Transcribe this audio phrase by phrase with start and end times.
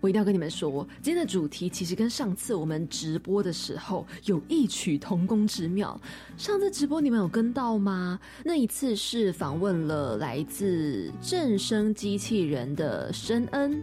[0.00, 5.98] 我一定要跟你们说，今天的主题其实跟上次我们直播的时候有异曲同工之妙。
[6.36, 8.18] 上次直播你们有跟到吗？
[8.44, 13.82] 那一次是访问了来自正声机器人的申恩。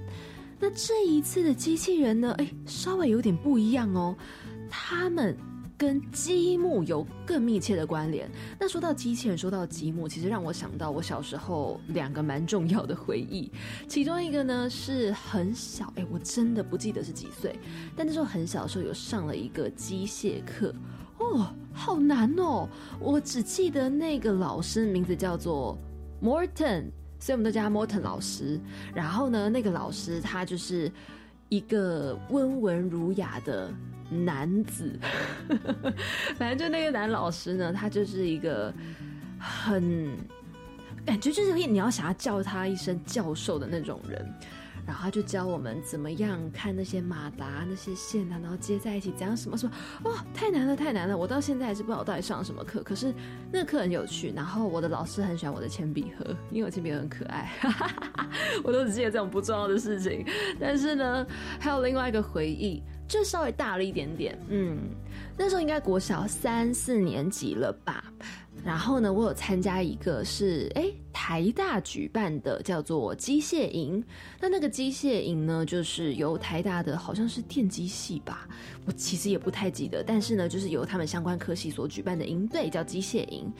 [0.60, 2.34] 那这一次的机器人呢？
[2.38, 4.16] 哎，稍微有点不一样哦，
[4.70, 5.36] 他们。
[5.84, 8.32] 跟积木有更密切的关联。
[8.58, 13.52] 那说到机器人，说到积木，其实让我想到我小时候两个蛮重要的回忆。
[13.86, 17.60] 其中一个呢是很小，哎，我真的不记得是几岁，
[17.98, 20.74] 但那时候很小的时候有上了一个机械课，
[21.18, 22.66] 哦，好难哦！
[22.98, 25.78] 我只记得那个老师名字叫做
[26.22, 26.86] Morton，
[27.20, 28.58] 所以我们都叫他 Morton 老师。
[28.96, 30.90] 然后呢，那个老师他就是
[31.50, 33.70] 一个温文儒雅的。
[34.10, 35.00] 男子，
[36.38, 38.74] 反正就那个男老师呢，他就是一个
[39.40, 40.10] 很
[41.06, 44.26] 感觉就是你要想要叫他一声教授的那种人。
[44.86, 49.72] 然后他就教我们怎么样看那些马达、那些线啊，然后接在一起，怎样什么什么，
[50.04, 51.18] 哇，太难了，太难了！
[51.18, 52.84] 我到现在还是不知道我到底上了什么课。
[52.84, 53.14] 可是
[53.50, 57.50] 那个课很有趣，然后我的老师很喜欢我的铅笔盒， 因为我铅笔盒很可爱。
[58.62, 60.26] 我都只记得这种不重要的事情。
[60.60, 61.26] 但是呢，
[61.62, 64.38] 还有另外一个回忆，就稍微大了一点点。
[64.50, 64.78] 嗯，
[65.38, 68.04] 那时候应该国小三四年级了吧。
[68.64, 74.02] 然后呢，我有参加一个是哎台大举办的，叫做机械营。
[74.40, 78.48] 那那个机械营呢，就是由台大的好像是电机系吧，
[78.86, 80.02] 我其实也不太记得。
[80.02, 83.52] 但是呢，就是由他们相关科系所举办的营队，叫机械营。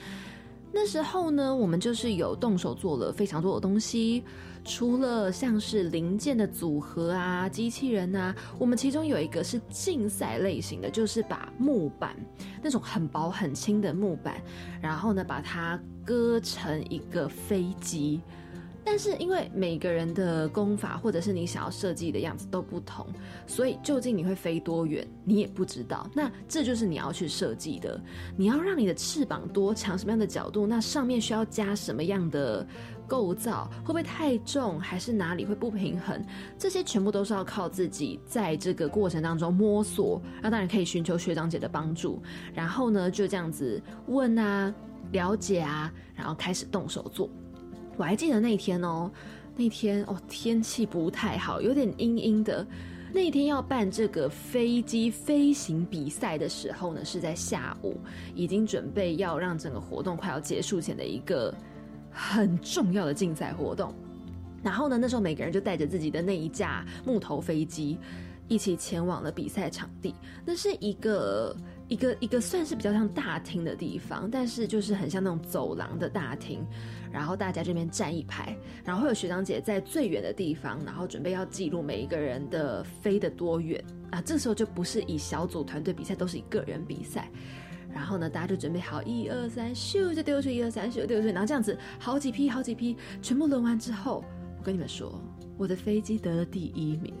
[0.74, 4.24] 那时候呢，我们就是有动手做了非常多的东西，
[4.64, 12.16] 除了像是零件的组合啊、机器人啊，我们其中有一个是竞赛类型的，就是把木板
[12.60, 14.42] 那种很薄很轻的木板，
[14.82, 18.20] 然后呢把它割成一个飞机。
[18.84, 23.06] 但是因为每个人的功法或者是你想要设计的样子都不同，
[23.46, 26.08] 所以究竟你会飞多远，你也不知道。
[26.14, 28.00] 那这就是你要去设计的。
[28.36, 32.66] 你要让你的翅膀多长，什么样的角度，那上面需要加什么样的
[33.08, 36.22] 构造，会不会太重，还是哪里会不平衡？
[36.58, 40.20] 这些全部都是要靠自己在这个过程当中摸索。
[40.42, 42.22] 那当然可以寻求学长姐的帮助，
[42.52, 44.72] 然后呢就这样子问啊，
[45.12, 47.30] 了解啊，然后开始动手做。
[47.96, 49.10] 我还记得那天哦，
[49.56, 52.66] 那天哦天气不太好，有点阴阴的。
[53.12, 57.96] 那天要办这个飞机飞行比赛的时候呢，是在下午，
[58.34, 61.54] 已经准备要让整个活动快要结束前的一个
[62.10, 63.94] 很重要的竞赛活动。
[64.62, 67.96] 然后呢，那时候每个人就带着自己的那一架木头飞机，
[68.48, 70.14] 一起前往了比赛场地。
[70.44, 71.56] 那是一个。
[71.86, 76.64] 一个一个算是比较像大厅的地方，但是就是很像那种走廊的大厅，
[77.14, 84.20] 然后大家这边站一排，然后会有学长姐在最远的地方，然后准备要记录每一个人的飞得多远啊。
[84.20, 87.30] 这时候就不是以小组团队比赛，都是以个人比赛。
[87.94, 94.24] 然后呢，大家就准备好一二三，咻就丢出去一二三，咻丢出去，然后这样子好几批好几批，全部轮完之后，
[94.58, 95.22] 我跟你们说。
[95.56, 97.14] 我的飞机得了第一名，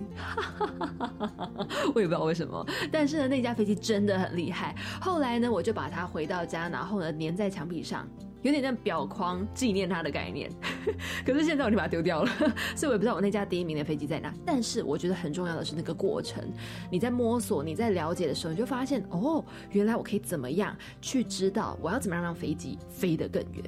[1.94, 4.74] 我也不知道为什么，但是呢，那架飞机真的很厉害。
[5.00, 8.08] 后来呢，我就把它回到家，然后呢，粘在墙壁上，
[8.44, 10.50] 有点像表框纪念它的概念。
[11.24, 12.30] 可是现在我就把它丢掉了，
[12.76, 14.32] 所以我也不知道我那架第一名的飞机在哪。
[14.44, 16.44] 但是我觉得很重要的是那个过程，
[16.90, 23.64] 你在摸索、你在了解的时候，你就发现哦，原来我可以怎么样去知道我要怎么样让飞机飞得更远。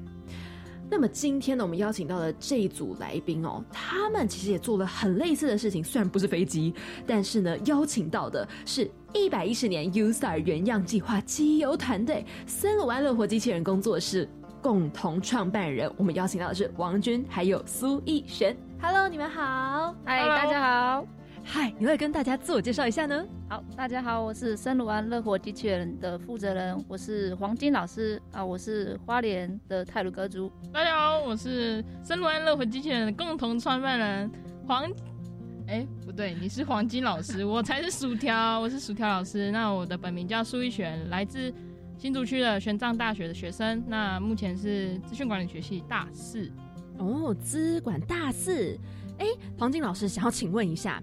[0.88, 6.72] 那么今天呢，我们邀请到的这一组来宾哦，他们其实也做了很类似的事情，虽然不是飞机，
[7.05, 14.28] 但是呢，邀请到的是一百一十年 U Star 原样计划机油团队森鲁安乐活机器人工作室
[14.66, 15.88] 共同创办人。
[15.96, 18.56] 我们邀请到的是王军还有苏逸璇。
[18.82, 21.06] Hello，你们好，嗨，大家好。
[21.44, 23.24] 嗨，你会跟大家自我介绍一下呢？
[23.48, 30.50] 好，大家好，我是森鲁安乐活机器人的负责人，我是黄金老师啊，我是花莲的泰鲁格族。
[30.72, 34.28] 大家好，我是森鲁安乐活机器人的共同创办人
[34.66, 34.90] 黄，
[35.68, 39.48] 哎，不对，你是黄金老师，我才是薯条，我是薯条老师。
[39.52, 41.54] 那我的本名叫苏一璇，来自
[41.98, 46.50] 新竹区的玄奘大学的学生，那目前是资讯管理学系大四。
[46.98, 48.78] 哦，资管大四。
[49.19, 49.26] 哎，
[49.58, 51.02] 黄静老师想要请问一下，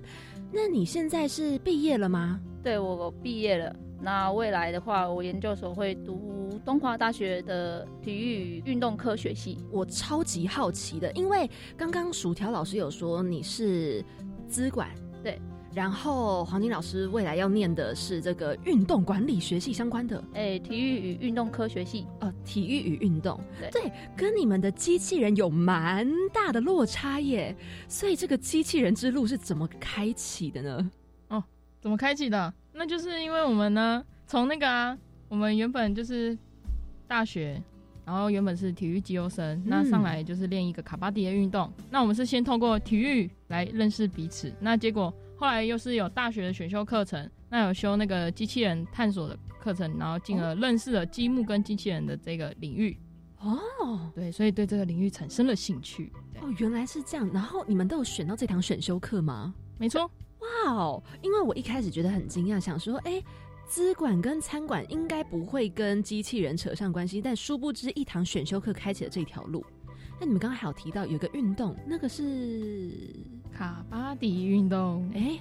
[0.52, 2.40] 那你现在是毕业了吗？
[2.62, 3.76] 对我毕业了。
[4.00, 9.58] 那未来的话，我研究所会读东华大学的体育运动科学系。
[9.72, 14.06] 我超级好奇的，因为刚刚薯条老师有说你是
[14.48, 14.90] 资管，
[15.24, 15.42] 对。
[15.74, 23.40] 然后黄金老师未来要念的是这个运动管理学系相关的，哎，体育与运动科学系哦，体育与运动，
[23.72, 27.56] 对，跟你们的机器人有蛮大的落差耶。
[27.88, 30.92] 所以这个机器人之路是怎么开启的呢？
[31.30, 31.44] 哦，
[31.82, 32.54] 怎么开启的？
[32.72, 34.96] 那就是因为我们呢，从那个啊，
[35.28, 36.38] 我们原本就是
[37.08, 37.60] 大学，
[38.06, 41.68] 然后原本是体育基优生，那上来就是练一个卡巴迪的运动。
[41.90, 45.12] 那我们是先透过体育来认识彼此，那结果。
[45.44, 52.98] 后来又是有大学的选修课程，那有修那个机器人探索的课程，然后进而认识了积木跟机器人的这个领域。
[53.40, 56.14] 哦，对，所以对这个领域产生了兴趣。
[56.40, 57.30] 哦，原来是这样。
[57.34, 59.54] 然后你们都有选到这堂选修课吗？
[59.78, 60.10] 没错。
[60.40, 63.22] 哇哦，因为我一开始觉得很惊讶，想说，哎，
[63.68, 69.62] 资管跟餐馆应该不会跟机器人扯上关系，但殊不知一堂选修课开启了这条路。
[70.24, 72.90] 那你们刚刚还有提到有个运动，那个是。
[73.52, 75.38] 卡巴迪运动，哎，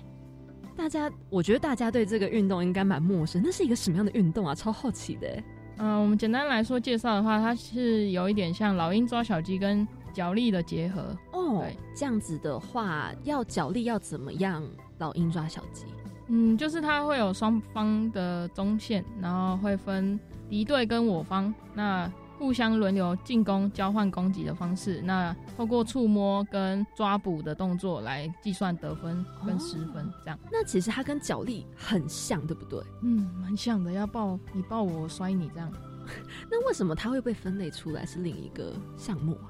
[0.76, 3.40] 大家，我觉得大家对这个运动应该蛮陌生。
[3.42, 4.56] 那是一个什么样的运动啊？
[4.56, 5.42] 超好奇的。
[5.78, 11.16] 嗯，我们简单来说介绍的话，它是有一点像老鹰抓小鸡跟脚力的结合。
[11.32, 14.62] 哦，对，这样子的话，要脚力要怎么样？
[14.98, 15.86] 老鹰抓小鸡？
[16.26, 20.18] 嗯，就是它会有双方的中线，然后会分
[20.50, 21.54] 敌对跟我方。
[21.72, 22.12] 那
[22.42, 30.36] 互相轮流进攻、交换攻击的方式，那透过触摸跟抓捕的动作来计算得分跟失分，这样。
[30.50, 32.82] 那其实它跟脚力很像，对不对？
[33.02, 35.72] 嗯，蛮像的，要抱你抱我，我摔你这样。
[36.50, 39.46] 那为什么它会被分类出来是另一个项目啊？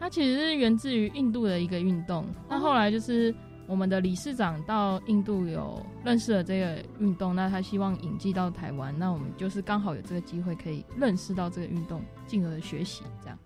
[0.00, 3.34] 它其实是源自于印度的一个运动，那后来就是。
[3.66, 13.38] 我们的理事长到印度有认识了这个运动，那他希望引进到台湾，那我们就是刚好有这个机会可以认识到这个运动，进而学习这样。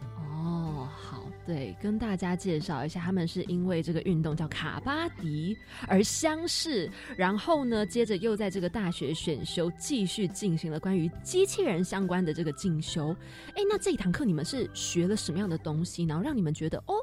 [0.43, 5.55] 哦，好，对，跟大家介绍一下，他们是因为这个运动叫卡巴迪
[5.87, 13.15] 而相识，然后呢，接着又在这个大学选修继续进行了关于机器人相关的这个进修。
[13.55, 16.95] 哎，那这一堂课你们是学了什么样的东西，然后让你们觉得哦，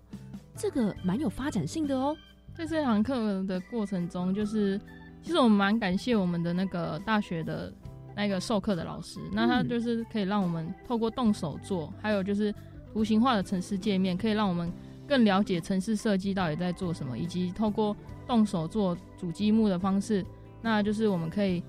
[0.56, 2.18] 这个蛮有发展性的哦？
[2.57, 4.81] 在这堂课的过程中，就是
[5.21, 7.71] 其实我们蛮感谢我们的那个大学的
[8.15, 12.51] 那个授课的老师，那他就是可以让我们透过动手做，还有就是
[12.92, 14.71] 图形化的城市界面，可以让我们
[15.07, 17.95] 更了解城市设计到底在做什么，以及透过
[18.25, 20.25] 动手做主积木的方式，
[20.59, 21.63] 那就是我们可以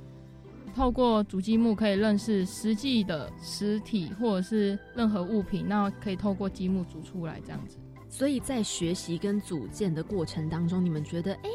[0.75, 7.77] 透过主积木可以认识实际的实体或者是任何物品，那可以透过积木组出来这样子。
[8.19, 11.51] 所以在学习跟组建的过程当中，你们觉得哎，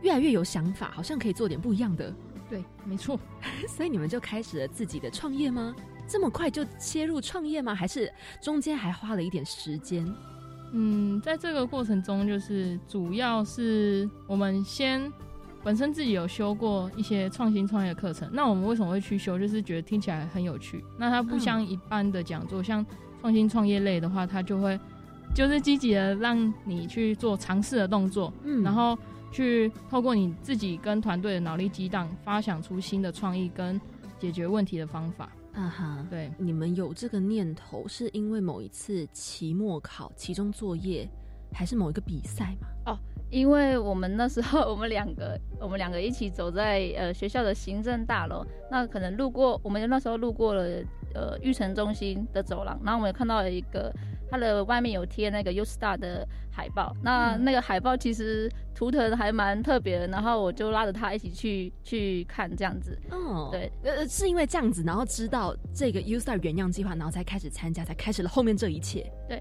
[0.00, 2.14] 越来越有想法，好像可以做点不一样的。
[2.48, 3.18] 对，没错。
[3.66, 5.74] 所以你们就开始了自己的创业吗？
[6.06, 7.74] 这么快就切入创业吗？
[7.74, 8.08] 还是
[8.40, 10.06] 中间还花了一点时间？
[10.70, 15.12] 嗯，在这个过程中，就是主要是我们先
[15.64, 18.30] 本身自己有修过一些创新创业课程。
[18.32, 19.36] 那我们为什么会去修？
[19.36, 20.84] 就是觉得听起来很有趣。
[20.96, 22.86] 那它不像一般的讲座，像
[23.20, 24.78] 创新创业类的话，它就会。
[25.34, 28.96] 就是积极的让你去做尝试的动作，嗯，然后
[29.32, 33.78] 去透过你自己跟团队的脑力激荡，发想出新的创意跟
[34.16, 35.28] 解决问题的方法。
[35.52, 41.08] 啊哈，对，你们有这个念头是因为某一次期末考、期中作业，
[41.52, 42.68] 还是某一个比赛吗？
[42.86, 42.98] 哦，
[43.30, 50.62] 因为我们那时候我们两个， 我们两个一起走在呃学校的行政大楼，那可能路过，我们那时候路过了
[51.12, 53.92] 呃育成中心的走廊，然后我们看到了一个。
[54.34, 62.98] 它的外面有贴那个 U Star 的海报，那那个海报其实图腾还蛮特别的，然后我就拉着他一起去去看这样子。
[63.12, 69.08] 哦，对，呃，是因为这样子，然后知道这个 U Star 原样计划，然后才开始参加，才开始了后面这一切。
[69.28, 69.40] 对，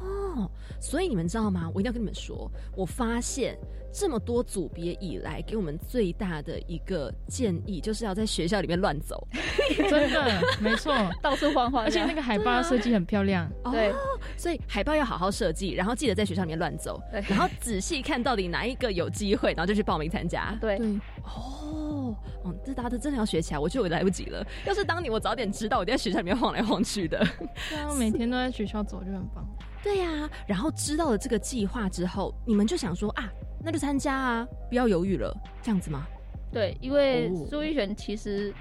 [0.00, 0.50] 哦，
[0.80, 1.70] 所以你们知道吗？
[1.74, 3.58] 我一定要跟你们说，我发现。
[3.90, 9.26] 这么多组别以来，给我们最大的一个建议，就是要在学校里面乱走。
[9.88, 11.84] 真的，没错，到处晃晃。
[11.84, 13.50] 而且那个海报设计很漂亮。
[13.72, 13.90] 对，
[14.36, 20.54] 所以海报要好好设计，然后记得在学校里面乱走，然后仔细看到底哪一个有机会，然后就去报名参加。
[20.60, 20.76] 对，
[21.24, 22.14] 哦，
[22.44, 24.46] 哦，这大家真的要学起来，我觉得我来不及了。
[24.66, 27.26] 要是当年我早点知道，我就在学校里面晃来晃去的。
[27.70, 29.48] 对啊，每天都在学校走就很棒。
[29.82, 33.30] 对呀，然后知道了这个计划之后，你们就想说啊。
[33.60, 34.48] 那就参加啊！
[34.68, 36.06] 不要犹豫了，这样子吗？
[36.52, 38.54] 对，因为苏一璇其实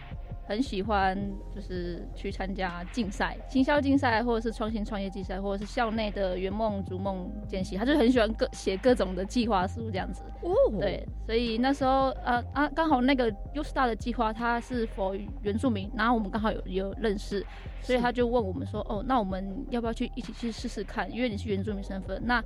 [0.47, 1.17] 很喜欢
[1.53, 10.23] 就是去参加竞赛，行销竞赛，或者是创新创业竞赛，或者是校内的圆梦逐梦见习，他就很喜欢各写各种的计划书这样子。
[10.41, 17.45] 哦，对，所以那时候呃啊，刚好那个 U Star 的计划它是否原住民，然后我们刚好有有认识，
[17.81, 21.11] 所以他就问我们说，哦，那我们要不要去一起去试试看？
[21.11, 22.41] 因为你是原住民身份，那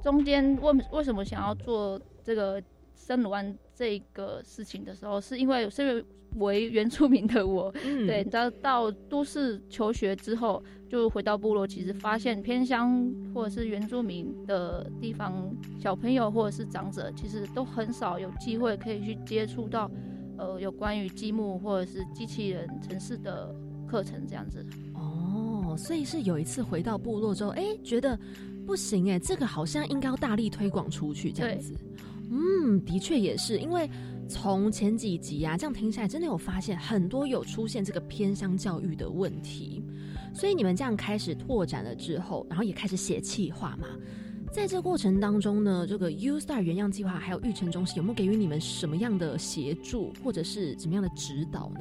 [0.00, 2.62] 中间为为什么想要做这个
[2.94, 6.04] 森鲁湾这个事情的时候，是因为是因为
[6.36, 19.90] 为原住民的我，嗯对，你知道到都市求学之后，就回到部落，其实发现偏乡或者是原住民的地方，小朋友或者是长者，其实都很少有机会可以去接触到，
[20.38, 23.54] 呃，有关于积木或者是机器人城市的
[23.88, 24.64] 课程这样子。
[24.94, 28.18] 哦，所以是有一次回到部落之后，哎，觉得
[28.66, 31.74] 不行哎，这个好像应该要大力推广出去这样子。
[32.32, 33.90] 嗯，的确也是，因为
[34.30, 39.82] 从前几集啊，这样听下来，真的有发现很多有出现这个偏向教育的问题。
[40.32, 43.88] 所以你们这样开始拓展了之后，然后也开始写企划嘛。
[44.52, 51.80] 在这过程当中呢，这个 U Star 原样计划还有育成中心有没有给予你们什么样的协助，或者是怎么样的指导呢？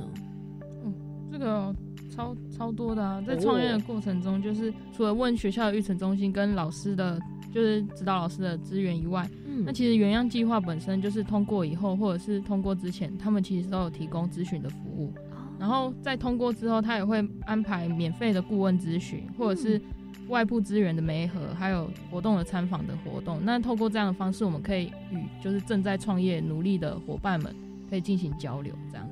[0.84, 0.94] 嗯
[1.32, 1.74] 这个
[2.20, 7.18] 超超多的啊，在创业的过程中，就是除了问学校的育成中心跟老师的，
[7.50, 15.14] 就是指导老师的资源以外，嗯那其实原样计划本身就是通过以后，或者是通过之前，他们其实都有提供咨询的服务。
[15.58, 19.82] 然后在通过之后，他也会安排免费的顾问咨询，或者是
[20.28, 23.40] 外部资源的媒合，还有活动的参访的活动。
[23.44, 27.56] 那透过这样的方式，我们可以与就是正在创业努力的伙伴们
[27.90, 29.09] 可以进行交流，这样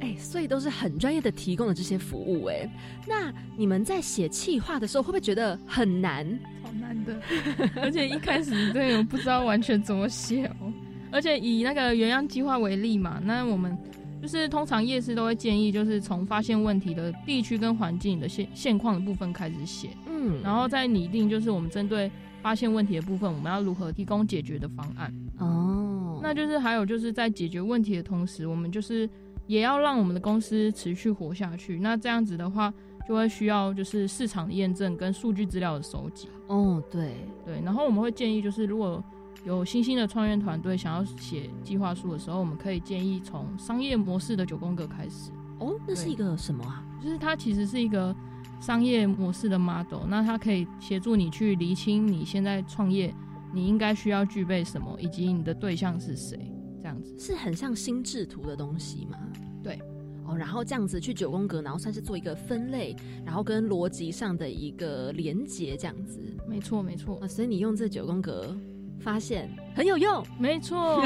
[0.00, 2.70] 哎、所以都是很专业的提供的这些服务，哎，
[3.06, 6.26] 那你们在写企划的时候，会不会觉得很难？
[6.62, 7.18] 好难的，
[7.80, 10.72] 而且一开始对我不知道完全怎么写哦。
[11.10, 13.76] 而且以那个原样计划为例嘛，那我们
[14.20, 22.10] 就是通常夜市都会建议，就是从发现问题的地区跟环境的现现况的部分开始写，嗯，然后再拟定就是我们针对
[22.42, 25.14] 发现问题的部分，我们要如何提供解决的方案。
[25.38, 29.08] 哦，那就是还有就是在解决问题的同时，我们就是
[29.46, 31.78] 也要让我们的公司持续活下去。
[31.78, 32.72] 那这样子的话，
[33.06, 36.28] 就会需要就是市场的验证跟数据资料的收集。
[36.48, 39.02] 哦，对，对，然后我们会建议，就是如果
[39.44, 46.84] 有新兴的创业团队想要写计划书的时候，我们可以建议从商业模式的九宫格开始，哦，那是一个什么啊？
[47.02, 48.14] 就是它其实是一个
[48.60, 53.14] 商业模式的 model，那它可以协助你去厘清你现在创业
[53.52, 57.16] 你应该需要具备什么，以及你的对象是谁，这样子。
[57.18, 59.18] 是很像心智图的东西吗？
[59.66, 59.80] 对。
[60.28, 66.20] 哦，然后这样子去九宫格，然后算是做一个分类，然后跟逻辑上的一个连接，这样子。
[66.48, 68.56] 没错，没错啊，，所以你用这九宫格，
[68.98, 70.26] 发现很有用。
[70.36, 71.00] 没错，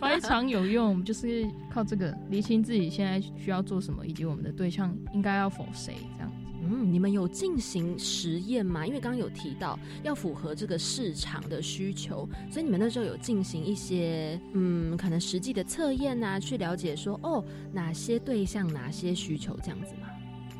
[0.00, 0.88] 非常有用。
[0.88, 6.41] 我们就是靠这个厘清自己现在需要做什么，以及我们的对象应该要否谁，这样子。
[6.62, 8.86] 嗯，你们有进行实验吗？
[8.86, 20.08] 因为刚刚有提到要符合这个市场的需求，所以你们那时候有进行一些嗯，可能实际的测验啊，去了解说哦，哪些对象、哪些需求这样子吗？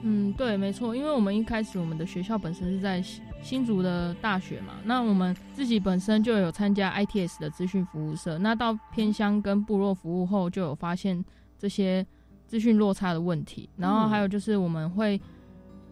[0.04, 11.25] 嗯，对，没错，因为我们一开始我们的学校本身是在新新竹的大学嘛，那我们自己本身就有参加 ITS 的资讯服务社，那到偏乡跟部落服务后，就有发现
[11.56, 12.04] 这些
[12.49, 15.21] 资讯落差的问题，然后还有就是我们会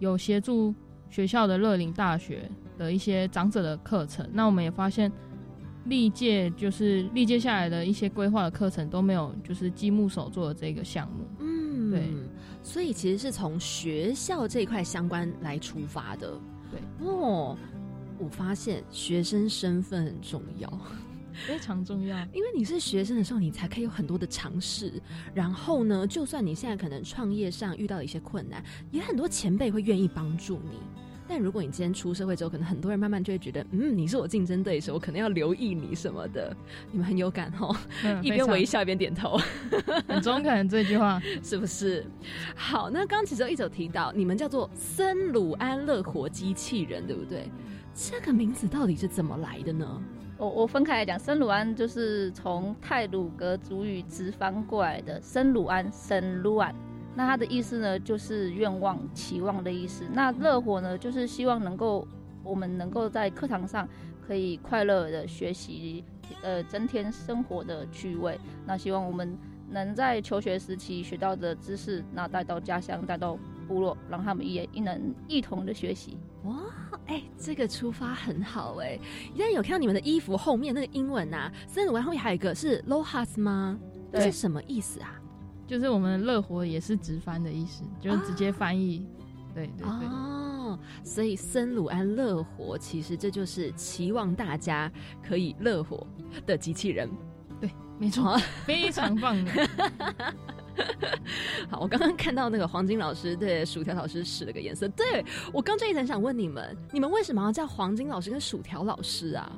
[0.01, 0.75] 有协助
[1.09, 5.11] 学校的乐龄大学的一些长者的课程，那我们也发现
[5.85, 12.03] 历届就是历届下来的一些规划的课程都没有就是积木手做的这个项目，嗯，对，
[12.63, 16.33] 所以其实是从学校这一块相关来出发的。
[16.71, 17.57] 对，哦，
[18.19, 20.69] 我发现学生身份很重要。
[21.47, 22.17] 非常重要。
[22.33, 24.93] 因为你是学生的时候，你才可以有很多的尝试。
[25.35, 30.79] 然后呢，就算你现在可能创业上遇到了一些困难，也很多前辈会愿意帮助你。
[31.29, 36.57] 但如果你今天出社会之后，可能很多人慢慢就会觉得，嗯，你是我竞争对手，我可能要留意你什么的。
[36.91, 39.39] 你们很有感哦，嗯一边微笑一边点头，
[40.09, 42.05] 很中肯这句话，是不是？
[42.57, 47.49] 好，那刚刚其实一直有提到，你们叫做森鲁安乐活机器人，对不对？
[47.95, 50.03] 这个名字到底是怎么来的呢？
[50.41, 56.75] 我我分开来讲，生鲁安就是从泰鲁格族语直翻过来的，生鲁安，生鲁安。
[57.15, 60.07] 那它的意思呢，就是愿望、期望的意思。
[60.11, 62.09] 那乐活呢，就是希望能够
[62.43, 63.87] 我们能够在课堂上
[64.27, 66.03] 可以快乐的学习，
[66.41, 68.41] 呃，增添生活的趣味。
[68.65, 69.37] 那希望我们
[69.69, 73.39] 能在求学时期学到的知识，那带到家乡，带到
[73.71, 76.19] 部落，让他们也亦能一同的学习。
[76.43, 76.57] 哇，
[77.07, 78.99] 哎、这个出发很好哎、
[79.37, 83.79] 现在有看到你们的衣服后面那个英文啊，森鲁安后面还有一个是 Lohas 吗？
[84.13, 85.15] 这是什么意思啊？
[85.69, 89.07] 就是我们乐活也是直翻的意思，就是直接翻译。
[89.55, 90.09] 对对对。
[90.09, 94.91] 哦，所以森鲁安乐活，其实这就是期望大家
[95.23, 96.05] 可以乐活
[96.45, 97.09] 的机器人。
[97.61, 99.53] 对，没错，非常棒的。
[101.71, 104.89] 好，我刚刚看到那个黄金老师对薯条老师使了个眼色。
[104.89, 109.51] 对我刚这一直很想问你们，你们为什么要叫黄金老师跟薯条老师啊？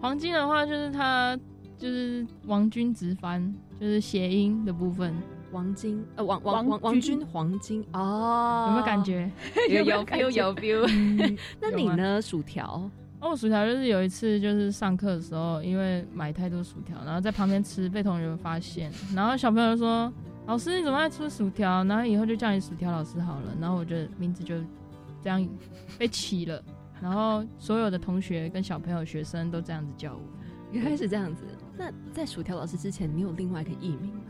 [0.00, 1.38] 黄金的话就是他
[1.78, 5.14] 就是王君直翻，就是谐音的部分。
[5.52, 9.30] 王金呃王王王王君黄金哦，有没有感觉？
[9.70, 11.38] 有有 feel 有 feel。
[11.60, 12.20] 那你呢？
[12.20, 12.90] 薯条？
[13.24, 20.12] 哦，薯条就是有一次就是上课的时候，因为买太多薯条，然后在旁边吃，被同学发现，然后小朋友说
[20.46, 23.56] ：“老师你怎么爱吃薯条？”然后以后就叫你薯条老师好了。
[23.58, 24.56] 然后我就名字就
[25.22, 25.48] 这样
[25.98, 26.62] 被起了，
[27.00, 30.20] 然后所有的同学跟小朋友、学生都这样子叫我。
[30.70, 31.44] 原来是这样子。
[31.78, 34.20] 那在薯条老师之前，你有另外一个艺名吗？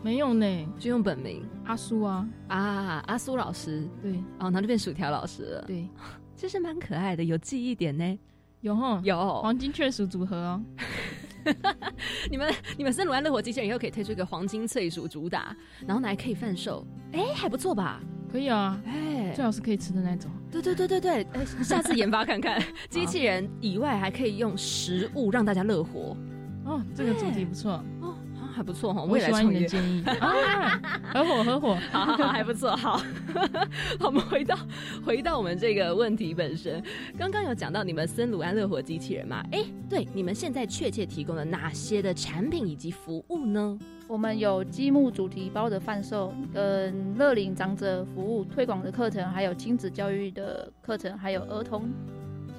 [0.00, 0.46] 没有呢，
[0.78, 5.88] 就用本名阿苏啊啊，阿苏老师，对，哦，那就变薯条老师了，对，
[6.36, 8.18] 其实蛮可爱的，有记忆点呢，
[8.64, 9.42] 有哈，有。
[9.42, 10.62] 黄金脆薯组合哦，
[12.30, 15.54] 你们你们森罗安乐活机器人以后可以推出一个黄金脆薯主打，
[15.86, 18.00] 然后还可以贩售，哎，还不错吧？
[18.32, 21.26] 可以啊，哎，最好是可以吃的那种，对对对对对，
[21.62, 26.16] 下次研发看看， 机器人以外还可以用食物让大家乐活，
[26.64, 27.84] 哦，这个主题不错。
[28.54, 30.80] 还不错哈，我喜欢你的建议 啊，
[31.12, 33.00] 合伙合伙， 好好好，还不错，好，
[33.98, 34.56] 我们回到
[35.04, 36.80] 回到我们这个问题本身，
[37.18, 39.44] 刚刚有讲到你们森鲁安乐活机器人嘛？
[39.50, 43.76] 哎，对，你们现在确切提供了哪些的产品以及服务呢？
[44.06, 51.90] 我们有积木主题包的贩售，跟乐龄长者服务推广的课程，还有亲子教育的课程，还有儿童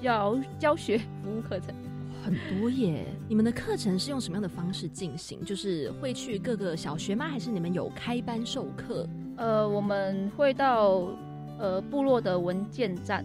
[0.02, 1.74] 教教学服务课程。
[2.26, 3.06] 很多耶！
[3.28, 5.44] 你们的课程是用什么样的方式进行？
[5.44, 7.28] 就是会去各个小学吗？
[7.28, 9.08] 还是你们有开班授课？
[9.36, 11.06] 呃，我们会到
[11.56, 13.24] 呃部落的文件站。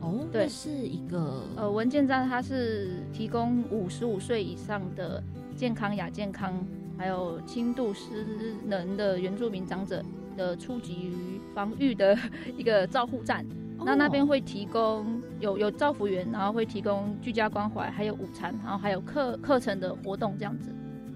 [0.00, 5.22] 哦，对，是一个呃文件站，它是提供五十五岁以上的
[5.54, 6.54] 健康、亚健康，
[6.96, 8.24] 还有轻度失
[8.64, 10.02] 能的原住民长者
[10.38, 11.12] 的初级
[11.54, 12.18] 防御的
[12.56, 13.44] 一个照护站。
[13.84, 20.70] 那那边会提供有有造福员，然后会提供居家关怀，还有午餐，然后还有课课程的活动这样子。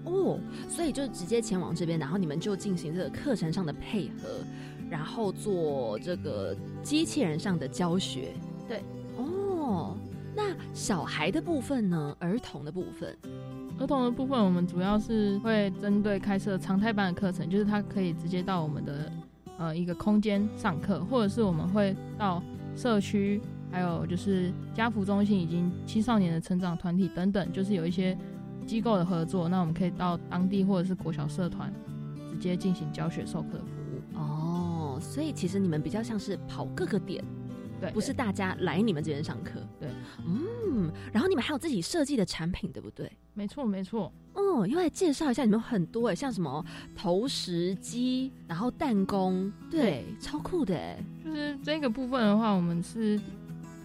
[0.05, 4.43] 哦，所以就直接前往这边，然后你们就进行这个课程上的配合，
[4.89, 8.33] 然后做这个机器人上的教学。
[8.67, 8.83] 对，
[9.17, 9.95] 哦，
[10.35, 12.15] 那小孩的部分呢？
[12.19, 13.15] 儿童的部分，
[13.79, 19.11] 儿童的部分我们主要是会针对开设常态班的课程，就是他可以直接到我们的。
[19.57, 22.41] 呃，一个空间上课，或者是我们会到
[22.75, 23.39] 社区，
[23.71, 28.17] 还有就是家福中心以及青少年的成长团体等等，就是有一些
[28.65, 31.73] 机构的合作，那我们可以到当地或者是国小社团
[32.29, 34.19] 直接进行教学授课的服务。
[34.19, 37.23] 哦，所以其实你们比较像是跑各个点。
[37.79, 39.89] 对，不是大家来你们这边上课，对，
[40.23, 43.11] 嗯，然后你们还有自己设计的产品，对不对？
[43.33, 44.13] 没错，没错。
[44.35, 46.63] 哦，又来介绍一下，你们很多哎，像什么
[46.95, 51.03] 投石机，然后弹弓，对，超酷的哎。
[51.25, 53.19] 就是这个部分的话，我们是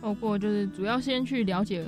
[0.07, 1.85] 透过就是主要先去了解，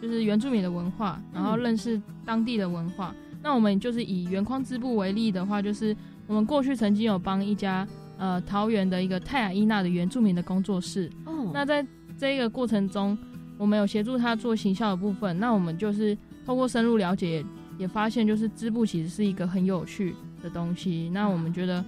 [0.00, 3.14] 就是原住民的文化，然后认识当地的文化。
[3.42, 5.94] 那我们就是以原矿织布为例的话，就是
[6.26, 7.86] 我们过去曾经有帮一家。
[8.18, 11.10] 呃，桃园的一个泰雅伊娜的原住民的工作室。
[11.24, 11.84] 哦，那在
[12.16, 13.18] 这个过程中，
[13.58, 15.36] 我们有协助他做行销的部分。
[15.40, 17.44] 那我们就是透过深入了解，
[17.78, 21.10] 也发现就是织布其实是一个很有趣的东西。
[21.12, 21.84] 那我们觉得，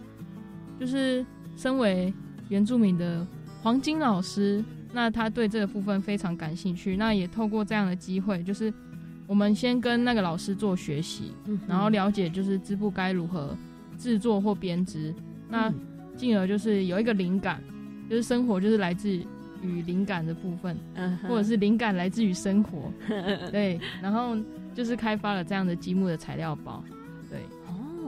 [0.80, 1.24] 就是
[1.56, 2.12] 身为
[2.48, 3.24] 原住民的
[3.62, 6.96] 黄金老师，那他对这个部分非常感兴趣。
[6.96, 8.72] 那也透过这样的机会，就是
[9.26, 11.32] 我们先跟那个老师做学习，
[11.66, 13.56] 然后了解就是织布该如何
[13.98, 15.14] 制作或编织。
[15.48, 15.72] 那
[16.16, 17.62] 进而就是有一个灵感，
[18.08, 19.10] 就是生活就是来自
[19.62, 22.92] 于灵感的部分，嗯，或者是灵感来自于生活，
[23.50, 24.36] 对，然后
[24.74, 26.84] 就是开发了这样的积木的材料包，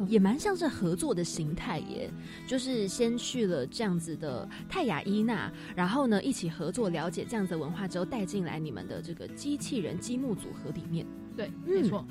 [0.07, 2.11] 也蛮像是合作的形态耶，
[2.47, 11.07] 就是先去了这样子的泰雅伊娜，然后呢一起合作了解这样子的文化之后带进来你们的这个机器人积木组合里面，
[11.37, 12.05] 对，没错。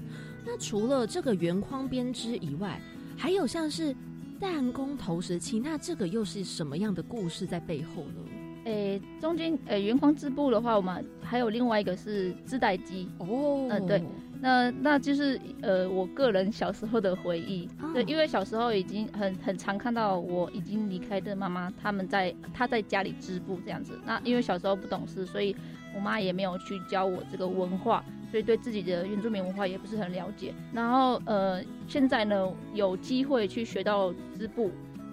[0.45, 2.82] 那除了这个圆框编织以外，
[3.17, 3.95] 还有像是。
[4.38, 8.21] 弹弓投石器，那这个又是什么样的故事在背后呢？
[8.65, 13.65] 诶，中间诶，圆框织布的话，我们还有另外一个是织带机哦。
[13.69, 14.04] 嗯，对，
[14.41, 17.67] 那那就是呃，我个人小时候的回忆。
[17.93, 24.00] 对，因为小时候已经很很常看到我已经离开的妈妈他们在她在家里织布这样子。
[24.06, 25.56] 那因为小时候不懂事，所以
[25.95, 28.04] 我妈也没有去教我这个文化。
[28.32, 30.54] 所以对自己的原住民文化也不是很了解。
[30.74, 34.71] 然后呃，现在呢有机会去学到织布，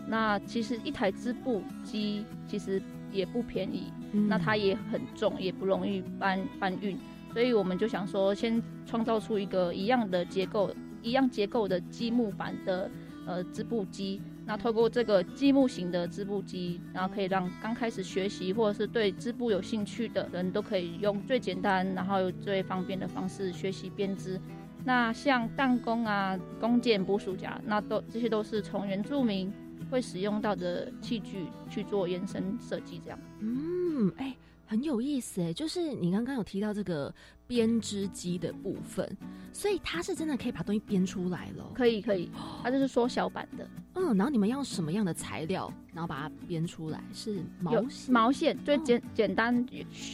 [0.08, 2.82] 那其实一台织布机其实
[3.12, 6.98] 也不便宜，嗯那它也很重，也不容易搬搬运，
[7.32, 12.90] 所以我们就想说，先创造出一个一样的结构、一样结构的积木版的
[13.26, 14.20] 呃织布机。
[14.44, 24.40] 那透过这个积木型的织布机，然后可以让刚开始学习或者是对织布有兴趣的人都可以用最简单，然后又最方便的方式学习编织。
[24.84, 29.50] 那像弹弓啊、弓箭、捕鼠夹，那都这些都是从原住民
[29.88, 33.18] 会使用到的器具去做延伸设计，这样。
[33.38, 34.34] 嗯，哎、
[34.72, 37.14] 很有意思哎，就是你刚刚有提到这个
[37.46, 39.06] 编织机的部分，
[39.52, 41.70] 所以它是真的可以把东西编出来了。
[41.74, 42.30] 可以可以，
[42.62, 47.04] 它就是缩小版的，嗯，然后你们要用什么样的材料，然后把它编出来？
[47.12, 49.66] 是毛有线毛线最哦简简单，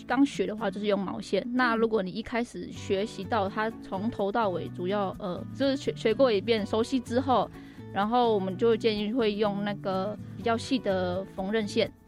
[0.09, 1.47] 刚学的话就是用毛线。
[1.55, 7.49] 那如果你一开始学习到它从头到尾，主要呃就是学学过一遍，熟悉之后，
[7.93, 11.87] 然后我们就建议会用那个比较细的缝纫线，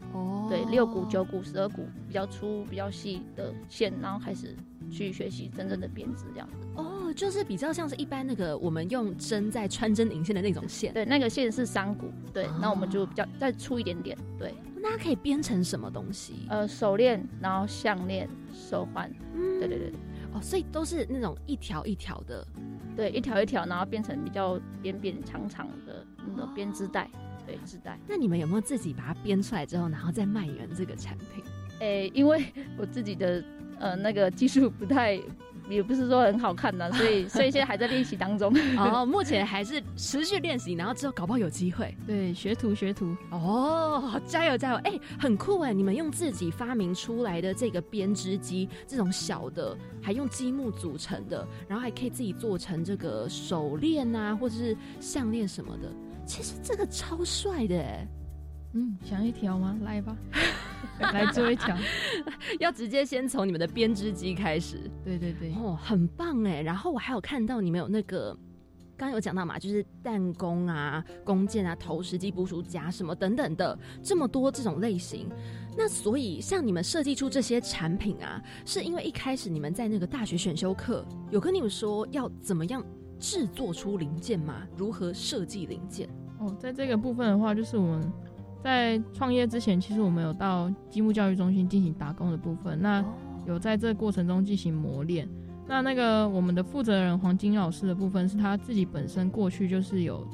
[0.51, 4.53] 对，六股、九股、十二股比较粗、比较细的线，然后开始
[4.91, 6.67] 去学习真正的编织这样子。
[6.75, 16.33] 哦，就是比较像是一般那个我们用针在穿针引线的那种线，对，那个线是三股，对，那我们就哦比较再粗一点点，对，那它可以编成什么东西？
[16.49, 19.93] 呃，手链，然后项链、手环，嗯对对对。
[20.33, 22.45] 哦，所以都是那种一条一条的。
[22.93, 27.09] 对，一条一条，然后变成比较扁扁长长的那种编织带，
[27.45, 27.97] 对，自带。
[28.07, 31.43] 那你们有没有自己把它编出来之后，然后再卖人这个产品？
[31.79, 32.45] 诶、因为
[32.77, 33.43] 我自己的
[33.79, 35.19] 呃那个技术不太，
[35.67, 38.55] 也不是说很好看的， 所以所以现在还在练习当中。
[38.77, 41.97] 哦，目前还是持续练习，然后之后搞不好有机会。
[42.05, 44.75] 对，学徒学徒，哦，加油加油！
[44.83, 45.73] 哎、很酷哎！
[45.73, 55.91] 你们用自己发明出来的这个编织机，这种小的，还用积木组成的，然后还可以自己做成这个手链啊，或者是项链什么的。
[56.31, 58.07] 其实这个超帅的哎，
[58.71, 59.77] 嗯，想一条吗？
[59.83, 60.15] 来吧，
[61.13, 61.77] 来做一条。
[62.57, 66.61] 要直接先从你们的编织机开始对对对，哦，很棒哎！
[66.61, 68.33] 然后我还有看到你们有那个。
[68.95, 75.27] 刚刚有讲到嘛，就是弹弓啊、弓箭啊、投石机、捕鼠夹什么等等的，这么多这种类型。
[75.75, 82.85] 那所以像你们设计出这些产品啊，是因为一开始你们在那个大学选修课有跟你们说要怎么样
[83.19, 84.67] 制作出零件吗？
[84.77, 86.07] 如何设计零件？
[86.41, 88.11] 哦，在这个部分的话，就是我们
[88.63, 92.81] 在创业之前，其实我们有到积木教育中心进行打工的部分。
[92.81, 93.05] 那
[93.45, 95.29] 有在这个过程中进行磨练。
[95.67, 100.27] 那那个我们的负责人黄金老师的部分，是他自己本身过去就是有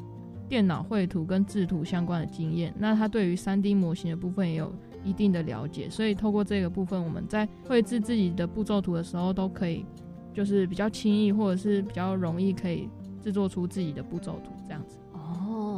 [0.47, 9.85] 电脑绘图跟制图相关的经验，那他对于三 D 模型的部分也有一定的了解，所以透过这个部分，我们在绘制自己的步骤图的时候，都可以
[10.33, 12.89] 就是比较轻易或者是比较容易可以
[13.21, 14.97] 制作出自己的步骤图这样子。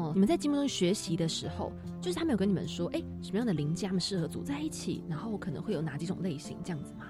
[0.10, 7.06] 哦，你们在积木中学习的时候，就是他们有跟你们说，哎、什么样的零件他们适合组在一起，然后可能会有哪几种类型这样子吗？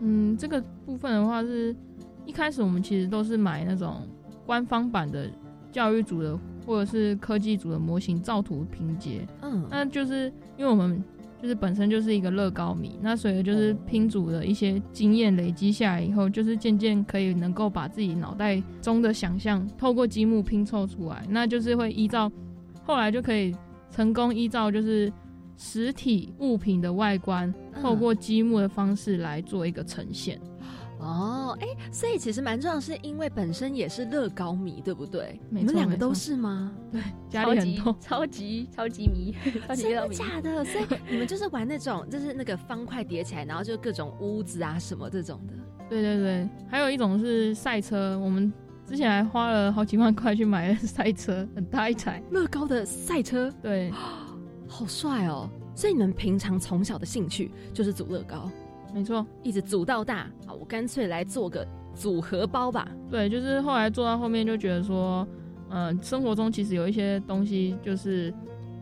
[0.00, 1.74] 嗯，这个部分的话是，
[2.24, 4.06] 一开始我们其实都是买那种
[4.46, 5.30] 官方版的
[5.72, 11.02] 教育组的或者是科技组的模型造图拼接，嗯，那就是因为我们
[11.40, 22.32] 就是本身就是一个乐高迷，那所以就是拼组的一些经验累积下来以后，就是渐渐可以能够把自己脑袋中的想象透过积木拼凑出来，那就是会依照
[22.84, 23.54] 后来就可以
[23.90, 25.12] 成功依照就是
[25.56, 30.40] 实体物品的外观，嗯透过积木的方式来做一个呈现。
[31.00, 35.38] 哦，哎、所以其实蛮重要，是因为本身也是乐高迷，对不对？
[35.50, 36.72] 你们两个都是吗？
[37.28, 39.34] 家里很多，超级超级迷，
[39.68, 40.08] 超级真的。
[40.08, 40.64] 假的？
[40.64, 45.52] 所以你们就是玩那种，就是那个方块叠起来，然后就各种屋子啊什么这种的。
[45.90, 48.50] 对对对，还有一种是赛车，我们
[48.86, 52.22] 之前还花了好几万块去买了 赛车，很大一台。
[52.30, 53.90] 乐高的赛车，对，
[54.68, 55.48] 好帅哦！
[55.74, 58.50] 所以你们平常从小的兴趣就是组乐高，
[58.92, 60.18] 没错，一直组到大。
[60.46, 62.88] 啊，我干脆来做个组合包吧。
[63.10, 65.26] 对，就是后来做到后面就觉得说，
[65.70, 68.32] 嗯、生活中其实有一些东西就是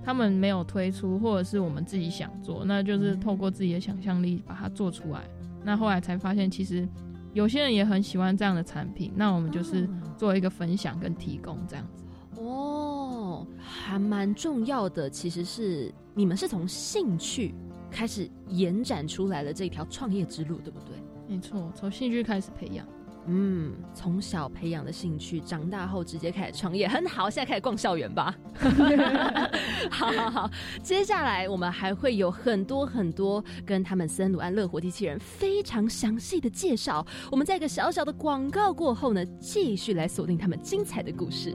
[0.04, 5.20] 他们没有推出，或者是我们自己想做，那就是透过自己的想象力把它做出来。
[5.64, 6.86] 那后来才发现，其实
[7.32, 12.04] 有些人也很喜欢这样的产品，那我们就是做一个分享跟提供这样子。
[12.36, 15.08] 哦，还蛮重要的。
[15.08, 17.54] 其实是你们是从兴趣
[17.90, 20.96] 开始延展出来的这条创业之路，对不对？
[21.28, 22.86] 没错，从兴趣开始培养。
[23.26, 27.30] 嗯，从小培养的兴趣，长大后直接开始创业，很好。
[27.30, 28.34] 现在开始逛校园吧。
[29.90, 30.50] 好好好，
[30.82, 37.06] 接下来我们还会有很多很多跟他们森鲁安乐活机器人非常详细的介绍。
[37.30, 41.54] 我们在一个小小的广告过后呢，继续来锁定他们精彩的故事。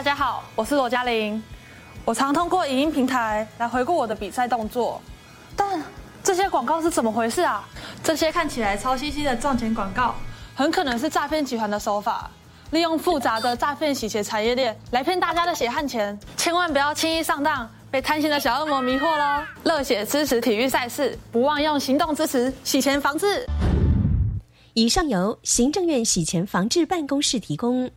[0.00, 1.42] 大家好，我是罗嘉玲。
[2.06, 4.98] 我常通过影音平台来回顾我的比赛动作，
[5.54, 5.78] 但
[6.24, 7.68] 这些广告是怎么回事啊？
[8.02, 10.14] 这些看起来超兮兮的赚钱广告，
[10.54, 12.30] 很可能是诈骗集团的手法，
[12.70, 16.18] 利用复杂的诈骗洗钱产业链来骗大家的血汗钱。
[16.34, 19.44] 千万不要轻易上当，被贪心的小恶魔迷惑喽！
[19.64, 23.46] 热血支持体育赛事，不忘用行动支持洗钱防治。
[24.72, 27.90] 以上由行政院洗钱防治办公室提供。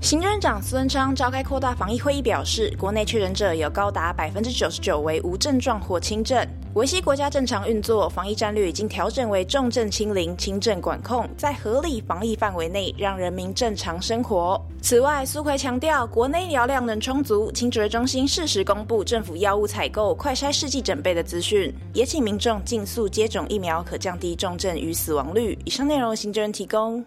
[0.00, 8.08] 行政长孙昌召开扩大防疫会议，表示，国内确诊者有高达百分之九十九为无症状或轻症，维系国家正常运作。
[8.08, 14.58] 防疫战略已经调整为重症清零、轻症管控，在合理防疫范围内让人民正常生活。
[14.80, 25.58] 此外，苏奎强调，国内医疗量能充足，清指挥中心适时公布政府药物采购、快筛试剂准备的资讯，也请民众尽速接种疫苗，可降低重症与死亡率。
[25.64, 27.04] 以上内容，行政人提供。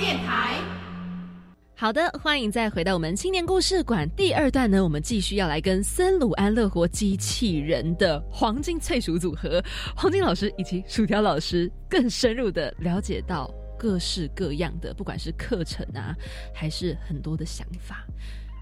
[0.00, 0.58] 电台。
[1.76, 9.62] 好的，欢迎再回到我们青年故事馆第二段呢，我们继续要来跟森鲁安乐活机器人的黄金脆薯组合
[9.94, 16.16] 黄金老师以及薯条老师更深入的了解到各式各样的，不管是课程啊，
[16.54, 18.06] 还是很多的想法。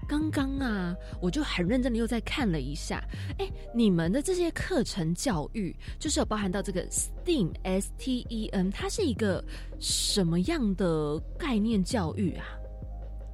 [0.09, 2.99] 刚刚啊，我就很认真的又再看了一下，
[3.37, 9.43] 哎，你们的这些课程教育，就是有包含到这个 STEAM S T E M，它是一个
[9.79, 12.45] 什么样的概念教育啊？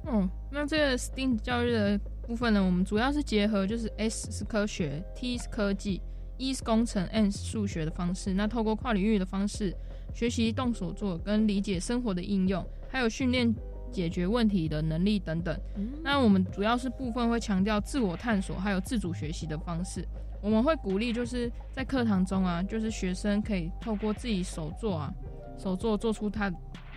[0.06, 6.02] 嗯，那这个 STEAM 教育的部分呢，我们主要是结合就是 S 是科学，T 是科技
[6.36, 8.34] ，E 是工程，N 是数学的方式。
[8.34, 9.74] 那透过跨领域的方式
[10.14, 13.50] 学习动手做跟理解生活的应用，还有训练
[13.92, 15.58] 解决问题的能力等等。
[16.02, 20.06] 那我们主要是部分会强调自我探索还有自主学习的方式。
[20.42, 25.12] 我们会鼓励就是在课堂中啊，就是学生可以透过自己手做啊，
[25.58, 26.52] 手做做出他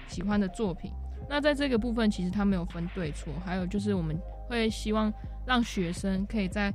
[0.07, 0.91] 喜欢的作品。
[1.27, 5.11] 那在这个部分，其实它没有分对错，还有就是我们会希望
[5.45, 6.73] 让学生可以在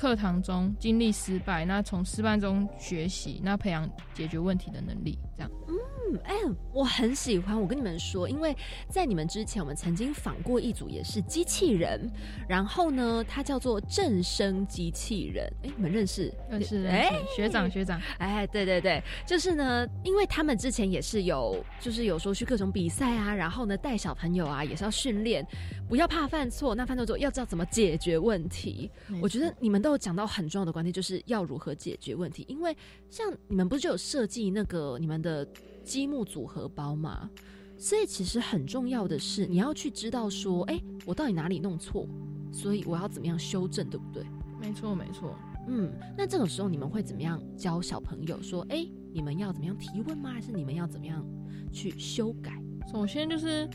[0.00, 5.50] 课堂中经历失败，那从失败中学习，那培养解决问题的能力，这样。
[5.68, 6.34] 嗯，哎、
[6.72, 7.60] 我很喜欢。
[7.60, 8.56] 我跟你们说，因为
[8.88, 12.10] 在你们之前，我们曾经访过一组也是机器人，
[12.48, 15.46] 然后呢，它叫做正声机器人。
[15.64, 16.32] 哎、你们认识？
[16.48, 25.46] 认识认哎识，学长学长，哎，对对对，就是呢，因为他们之前也是有，就是有说去各种比赛啊，然后呢带小朋友啊，也是要训练，
[25.86, 28.90] 不要怕犯错，那犯错之后要知道怎么解决问题。
[29.20, 32.44] 我觉得你们都有讲到很重要的观点，就是要如何解决问题。
[32.48, 32.76] 因为
[33.10, 35.46] 像你们不是就有设计那个你们的
[35.84, 37.28] 积木组合包吗？
[37.76, 42.06] 所以其实很重要的是，你要去知道说，哎，我到底哪里弄错，
[42.52, 44.22] 所以我要怎么样修正，对不对？
[44.60, 45.34] 没错没错。
[45.66, 50.30] 嗯，那这种时候你们会怎么样教小朋友说，哎，你们要怎么样提问吗？
[50.30, 51.24] 还是你们要怎么样
[51.72, 52.62] 去修改？
[52.92, 53.66] 首先就是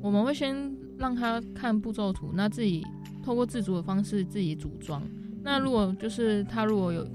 [0.00, 2.86] 我们会先让他看步骤图，那自己
[3.20, 5.02] 透过自主的方式自己组装。
[5.42, 7.06] 那如果就是他如果有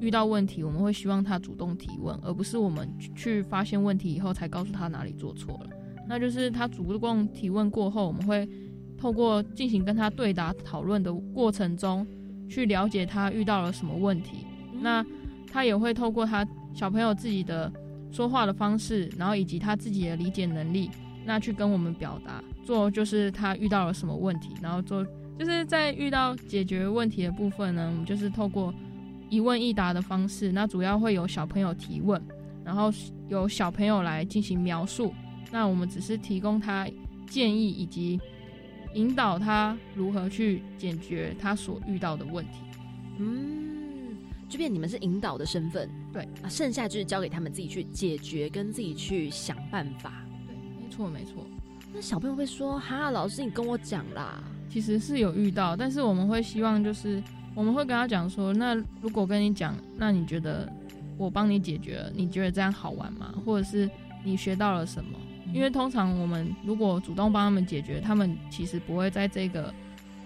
[0.00, 5.70] 遇到问题，我们会希望他主动提问，而不是我们去发现问题以后才告诉他哪里做错了。
[6.06, 8.48] 那就是他主动提问过后，我们会
[8.98, 12.06] 透过进行跟他对答讨论的过程中，
[12.48, 14.46] 去了解他遇到了什么问题。
[14.80, 15.04] 那
[15.50, 17.72] 他也会透过他小朋友自己的
[18.10, 20.90] 说话的方式，然后以及他自己的理解能力，
[21.24, 25.06] 那去跟我们表达，做就是他遇到了什么问题，然后做
[25.38, 28.72] 就是在遇到解决问题的部分呢，我们就是透过
[29.28, 32.22] 一问一答的方式，那主要会有小朋友提问，
[32.64, 32.92] 然后
[33.28, 35.12] 由小朋友来进行描述，
[35.50, 36.88] 那我们只是提供他
[37.26, 38.20] 建议以及
[38.94, 42.60] 引导他如何去解决他所遇到的问题。
[43.18, 44.16] 嗯，
[44.48, 50.24] 就变你们是引导的身份，对啊，剩下就是交给他们自己去解决，跟自己去想办法。
[50.46, 51.44] 对，没错没错。
[51.92, 54.42] 那小朋友会说：“哈，老师你跟我讲啦。”
[54.74, 57.22] 其实是有遇到，但是我们会希望就是
[57.54, 60.68] 我们会跟他讲说：“那如果跟你讲，那你觉得
[61.16, 63.32] 我帮你解决了，你觉得这样好玩吗？
[63.46, 63.88] 或者是
[64.24, 65.10] 你学到了什么？”
[65.54, 69.72] 因为通常我们如果主动帮他们解决，他们其实不会在这个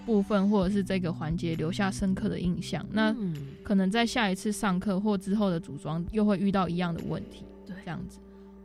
[0.07, 2.83] 部分或者是这个环节留下深刻的印象。
[2.91, 3.15] 那
[3.63, 7.45] 可能在下一次上课或之后的组装又会遇到一样的问题。
[7.67, 8.19] 对，这样子。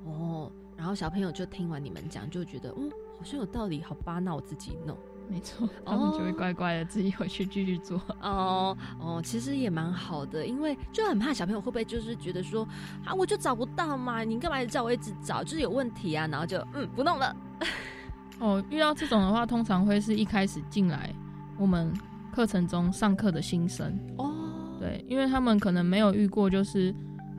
[0.05, 4.97] 哦，然后小朋友就听完你们讲，就觉得嗯，好像有道理，好吧，那我自己弄。
[5.29, 7.99] 没错， 他们就会乖乖的自己回去继续做。
[8.21, 12.67] 哦哦，其实也蛮好的，因为就很怕小朋友会不会就是觉得说
[13.03, 17.35] 啊，我就找不到嘛，你干嘛叫我一直找，就是有问题啊，然后就嗯不弄了。
[18.39, 21.13] 哦，遇到这种的话，通常会是一开始进来
[21.57, 21.91] 我们
[22.33, 23.97] 课程中上课的新生。
[24.17, 24.31] 哦，
[24.79, 26.93] 对，因为他们可能没有遇过，就是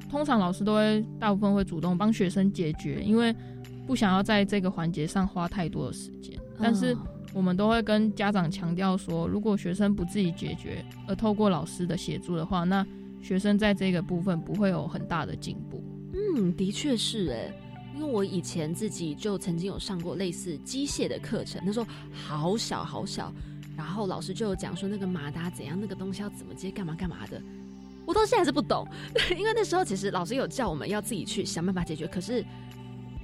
[0.08, 3.34] 通常老师都会大部分会主动帮学生解决，因为
[3.86, 6.96] 不想要在这个环节上花太多的时间，但是。
[7.32, 12.86] 我们都会跟家长强调说，如果学生不自己解决，而透过老师的协助的话，那
[13.20, 15.82] 学生在这个部分不会有很大的进步。
[16.12, 17.52] 嗯，的确是哎，
[17.92, 23.34] 因为我以前自己就曾经有上过类似机械的课程，那时候好小好小，
[23.76, 27.42] 然后老师就有讲说那个马达怎样，那个东西要怎么接，干嘛干嘛的，
[28.06, 28.86] 我到现在还是不懂，
[29.36, 32.44] 因为那时候其实老师有叫我们要自己去想办法解决，可是。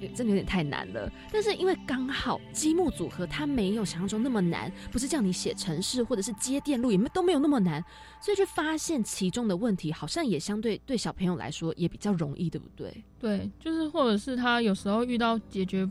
[0.08, 7.84] 真的有点太难了，但是因为刚好积木组合它没有想象中那么难，不是叫你写程式或者是接电路，也没都没有那么难，
[8.20, 13.04] 所以去发现其中的问题，好像也相对对小朋友来说也比较容易，对不对？
[13.18, 15.88] 对，就是或者是他有时候遇到解决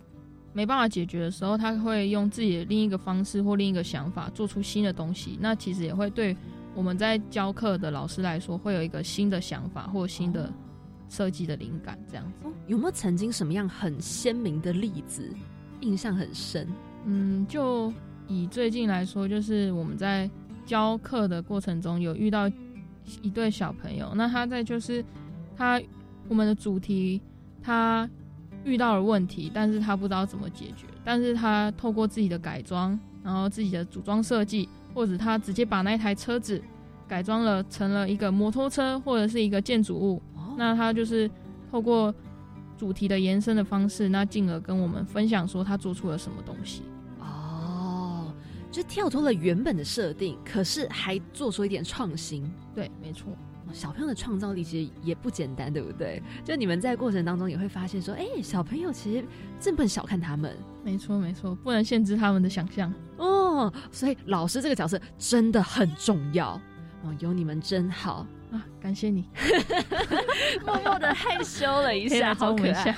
[0.53, 6.35] 没办法解决的时候，他会用自己的另一个方式或另一个想法做出新的东西，那其实也会对
[6.73, 10.51] 我们在教课的老师来说，会有一个新的想法或新的。
[11.09, 15.27] 设计的灵感这样子，有没有曾经什么样很鲜明的例子，
[15.81, 16.67] 印象很深？
[17.05, 17.91] 嗯，就
[18.27, 20.29] 以最近来说，就是我们在
[20.65, 22.47] 教课的过程中有遇到
[23.23, 25.03] 一对小朋友，那他在就是
[25.57, 25.81] 他
[26.27, 27.19] 我们的主题
[27.61, 28.07] 他
[28.63, 36.61] 遇到了问题，但是他不知道怎么解决，但是他透过自己的改装，然后自己的组装设计，或者他直接把那台车子
[37.07, 40.21] 改装了成了一个摩托车或者是一个建筑物。
[40.59, 41.31] 那他就是
[41.71, 42.13] 透过
[42.77, 46.83] 主题的延伸的方式，那进而跟我们分享说他做出了什么东西。
[47.21, 48.33] 哦，
[48.69, 52.43] 就跳脱了原本的设定，可是还做出一点创新。
[52.75, 53.31] 对，没错。
[53.71, 56.21] 小朋友的创造力其实也不简单，对不对？
[56.43, 59.23] 就你们在过程当中也会发现说，哎，小朋友其实
[59.59, 60.57] 真不能小看他们。
[60.83, 62.91] 没错，没错，不能限制他们的想象。
[63.17, 66.59] 哦，所以老师这个角色真的很重要。
[67.03, 68.25] 哦，有你们真好。
[68.51, 69.25] 啊，感谢你，
[70.65, 72.95] 默默的害羞了一下， 好可爱。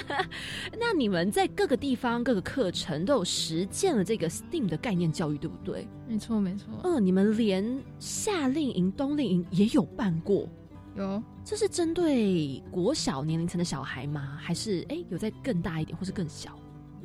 [0.80, 5.86] 那你们在各个地方、各个课程都有实践了这个 STEAM 的概念教育，对不对？
[6.08, 6.68] 没错，没错。
[6.84, 10.48] 嗯，你们连夏令营、冬令营也有办过，
[10.96, 11.22] 有。
[11.44, 14.38] 这是针对国小年龄层的小孩吗？
[14.40, 16.58] 还是哎，有在更大一点，或是更小？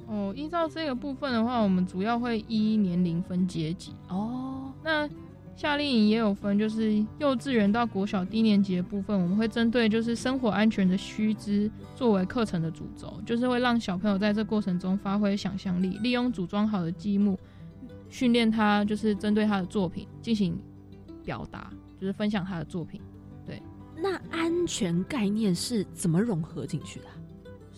[0.08, 3.94] 哦，依照这个部分的话，我们主要会依年龄分阶级。
[4.08, 5.10] 哦，那。
[5.56, 17.38] 夏令营也有分，就是幼稚园到国小低年级的部分，我们会针对就是生活安全的须知作为课程的主轴，就是会让小朋友在这过程中发挥想象力，利用组装好的积木，
[18.10, 20.60] 训练他就是针对他的作品进行
[21.24, 23.00] 表达，就是分享他的作品。
[23.46, 23.62] 对，
[23.96, 27.06] 那安全概念是怎么融合进去的？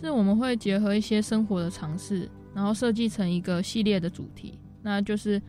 [0.02, 5.42] 是我们会结合一些生活的尝试，然后设计成一个系列的主题，那就是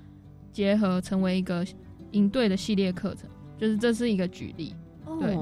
[0.53, 1.65] 结合成为一个。
[2.12, 4.75] 应对的系列课程，就是这是一个举例。
[5.21, 5.37] 对，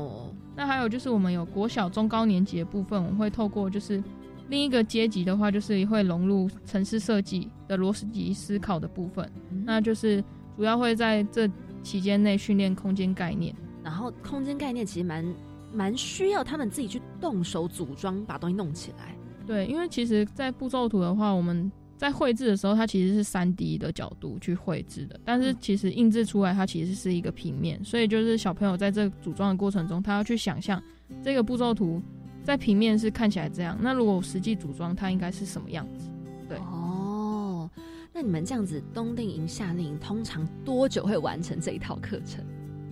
[0.55, 4.03] 那还有就是我们有国小中高年级的部分，我们会透过就是
[4.49, 9.29] 另一个阶级的话，就是会融入城市设计的螺丝级思考的部分。
[9.65, 10.23] 那就是
[10.57, 11.51] 主要会在这
[11.83, 15.35] 期间内训练空间概念，然后空间概念其实蛮
[15.73, 19.17] 蛮需要他们自己去动手组装，把东西弄起来。
[19.47, 21.71] 对，因为其实，在步骤图的话，我们。
[22.05, 30.83] 在绘制的时候，它其实是三 D 的角度去绘制的，但是其实印制出来它其实是一个平面，所以就是小朋友在这组装的过程中，他要去想象
[31.23, 32.03] 这个步骤图
[32.43, 36.11] 在平面是看起来这样，那如果实际组装，它应该是什么样子？
[36.47, 37.71] 对哦，
[38.13, 42.45] 那你们这样子冬令营、夏令营，通常多久会完成这一套课程？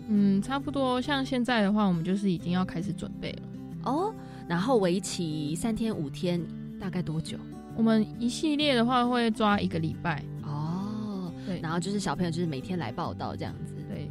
[0.08, 0.98] 嗯，差不多。
[1.02, 3.42] 像现在的话，我们就是已经要开始准备了。
[3.84, 4.14] 哦，
[4.48, 6.42] 然后为期三天五天，
[6.80, 7.36] 大概多久？
[7.76, 10.22] 我们一系列的话会抓一个礼拜。
[10.42, 13.74] 哦，对，然后就是小朋友就是每天来报道这样子。
[13.88, 14.10] 对，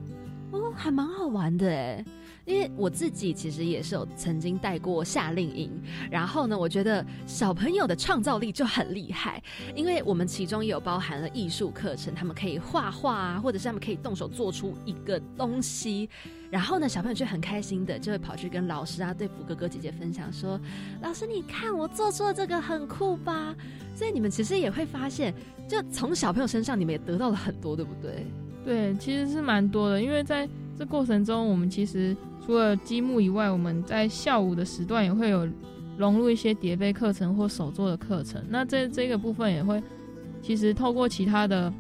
[0.52, 2.04] 哦，还蛮好玩的哎。
[2.52, 5.72] 因为我自己其实也是有曾经带过夏令营，
[6.12, 9.42] 然后呢，我觉得小朋友的创造力就很厉害，
[9.74, 16.10] 因为我们其中也有包含了艺术课程，他们可以画画啊，或者是他们可以动手做出一个东西，
[16.50, 20.60] 然后呢，小朋友就很开心的就会跑去跟老师啊、队服哥哥姐姐分享说
[21.02, 23.56] ：“老师，你看我做出了这个很酷吧？”
[23.96, 25.34] 所以你们其实也会发现，
[25.70, 28.26] 就从小朋友身上你们也得到了很多，对不对？
[28.66, 32.14] 对，其实是蛮多的，因为在这过程中，我们其实。
[32.46, 35.48] 除了积木以外，我们在下午的时段也会有
[35.98, 38.44] 融入一些叠杯课程或手作的课程。
[38.50, 39.82] 那这这个部分也会，
[40.42, 41.72] 其实透过其他的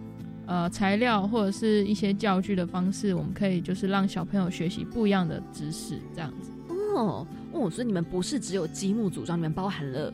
[0.45, 6.51] 呃材料或者是一些教具的方式，我们可以就是让小朋友学习不一样的知识，这样子。
[6.95, 10.13] 哦哦，所以你们不是只有积木组装，里面包含了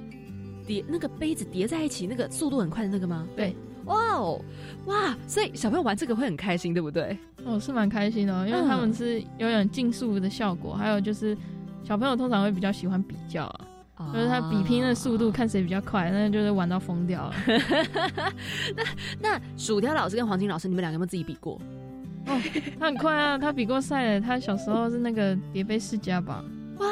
[0.66, 3.28] 叠那个杯子叠在一起，那个速度很快的那个吗？
[3.36, 3.56] 对。
[3.88, 4.42] 哇哦，
[4.86, 5.16] 哇！
[5.28, 7.18] 所以小朋友玩这个会很开心，对不对？
[7.46, 11.36] 哦，是蛮开心的，因为他们是有点竞速的效果，还有就是
[11.84, 13.44] 小朋友通常会比较喜欢比较
[13.96, 17.36] 啊，就是他比拼的速度，看谁比较快，那就是玩到疯掉了。
[18.76, 18.84] 那
[19.22, 21.60] 那薯条老师跟黄金老师，你们两个有没有自己比过？
[22.26, 22.42] 哦，
[22.78, 26.44] 他很快啊，他比过赛，他小时候是那个叠杯世家吧？
[26.80, 26.88] 哇！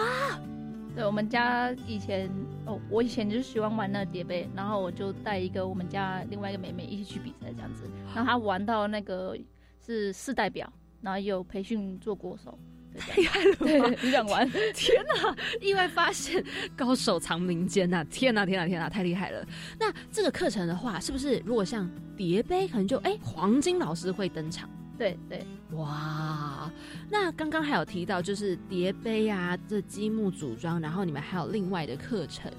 [0.95, 2.29] 对我们家以前
[2.65, 9.37] 哦，我以前就是喜欢玩那个叠杯，然后我就带一个我们家另外一个妹妹一起去比赛这样子，然后她玩到那个
[9.85, 12.57] 是市代表，然后有培训做国手，
[12.97, 14.49] 太厉害了对，你想玩？
[14.73, 15.35] 天哪！
[15.61, 16.43] 意外发现
[16.75, 18.03] 高手藏民间呐！
[18.09, 19.45] 天哪，天哪，天哪，太厉害了！
[19.79, 24.67] 那这个课程的话，是不是如果像叠杯，可能就哎黄金老师会登场？
[24.97, 26.71] 对对，哇！
[27.09, 32.51] 那刚刚还有提到，就是叠杯啊，这积木组装，然后你们还有另外的课程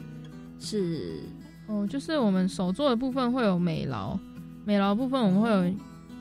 [0.59, 1.21] 是
[1.67, 4.19] 哦，就是我们手做的部分会有美劳，
[4.65, 5.75] 美劳部分我们会有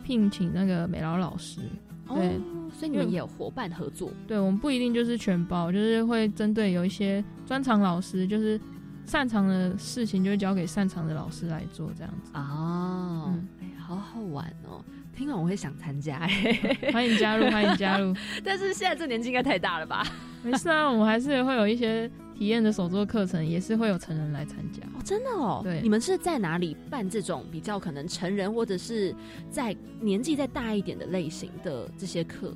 [0.04, 1.60] 聘请那个美劳老师，
[2.08, 2.40] 对，
[2.72, 4.10] 所以你们也有伙伴合作。
[4.28, 8.60] 对，我们不一定就是全包，就是会针对有一些专长老师，就是
[9.06, 12.32] 擅长的事情，就会交给擅长的老师来做这样子。
[12.36, 14.84] 哦，哎，好好玩哦。
[15.16, 16.20] 听完我会想参加，
[16.92, 18.14] 欢迎加入，欢迎加入。
[18.44, 20.06] 但是现在这年纪应该太大了吧？
[20.44, 22.08] 没事啊，我们还是会有一些
[22.38, 24.82] 体验的手作课程，也是会有成人来参加。
[24.94, 25.62] 哦，真的哦。
[25.64, 29.16] 对，你们是在哪里办这种比较可能成人或者是
[29.50, 32.54] 在年纪再大一点的类型的这些课？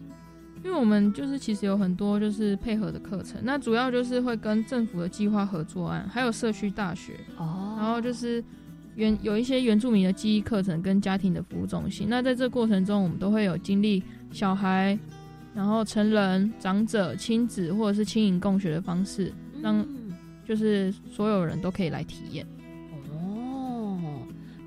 [0.61, 8.43] 因为我们就是其实有很多就是配合的课程，那主要就是会跟政府的计划合作案，还有社区大学哦，然后就是。
[8.99, 14.99] 原有一些原住民的记忆课程跟家庭的服务中心，那在这过程中，我们都会有经历小孩，
[15.55, 19.87] 然后成人、长者、亲子或者是亲营共学的方式，让
[20.45, 22.45] 就是所有人都可以来体验。
[23.13, 23.97] 哦，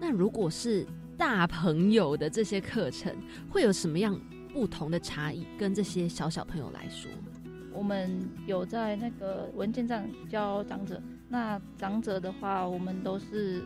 [0.00, 0.86] 那如果是
[1.18, 3.14] 大朋友的这些课程，
[3.50, 4.18] 会有什么样
[4.50, 5.46] 不同的差异？
[5.58, 7.10] 跟这些小小朋友来说，
[7.70, 13.62] 我们有在那个文件上教长者，那长者的话，我们都是。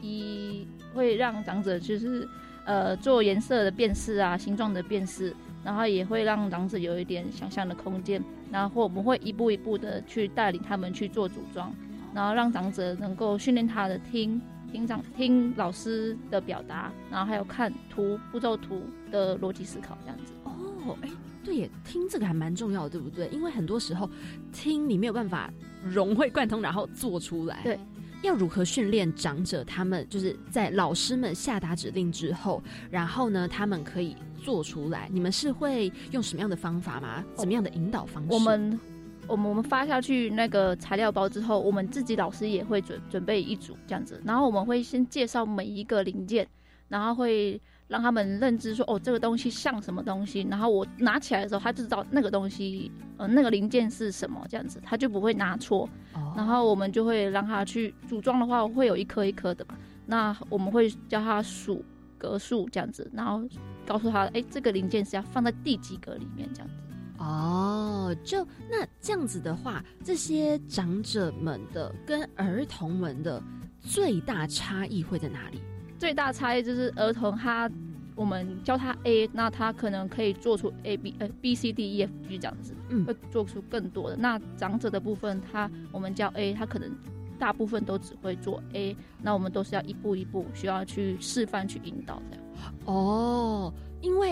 [0.00, 2.28] 一会让长者就是
[2.64, 5.34] 呃做颜色的辨识啊，形状的辨识，
[5.64, 11.72] 然后也会让长者有一点想象的空间，然后我们会一步一步的去带领他们去做组装，
[12.14, 14.40] 然后让长者能够训练他的听
[14.72, 20.32] 听长听老师的表达，然后还有看图步骤图的逻辑思考这样子。
[20.44, 21.08] 哦，哎，
[21.44, 23.28] 对耶，听这个还蛮重要的，对不对？
[23.28, 24.08] 因为很多时候
[24.52, 25.52] 听你没有办法
[25.84, 27.60] 融会贯通，然后做出来。
[27.62, 27.78] 对。
[28.22, 29.64] 要如何训练长者？
[29.64, 35.08] 他们就是在老师们下达指令之后，然后呢，他们可以做出来。
[35.12, 37.24] 你们是会用什么样的方法吗？
[37.34, 38.32] 怎么样的引导方式？
[38.32, 38.80] 我们，
[39.26, 46.46] 我们，我们发下去那个材料包之后，我们自己老师也会准准备一组这样子，然后我们会先介绍每一个零件，
[46.88, 47.60] 然后会。
[47.90, 55.88] 让他们认知说哦，这个东西像什么东西，然后我拿起来的时候，他就知道那个东西，呃，那个零件是什么，这样子他就不会拿错。
[56.36, 59.76] 然后我们就会让他去组装的话，会有一颗一颗的嘛。
[60.06, 61.84] 那我们会教他数
[62.16, 63.42] 格数这样子，然后
[63.84, 66.74] 告诉他，哎，这个零件是要放在第几格里面这样子。
[67.18, 73.42] 哦，就那这样子的话，这些长者们的跟儿童们的
[73.80, 75.60] 最大差异会在哪里？
[76.00, 77.70] 最大差异就是儿童他。
[78.16, 84.16] 我们教他 A，那他可能可以做出 A B 呃 B C D E F G 这样子，嗯会做出更多的。
[84.16, 86.90] 那长者的部分，他我们教 A，他可能
[87.38, 92.74] 大部分都只会做 A，那我们都是要一步一步需要去示范去引导这样。
[92.84, 93.49] 哦，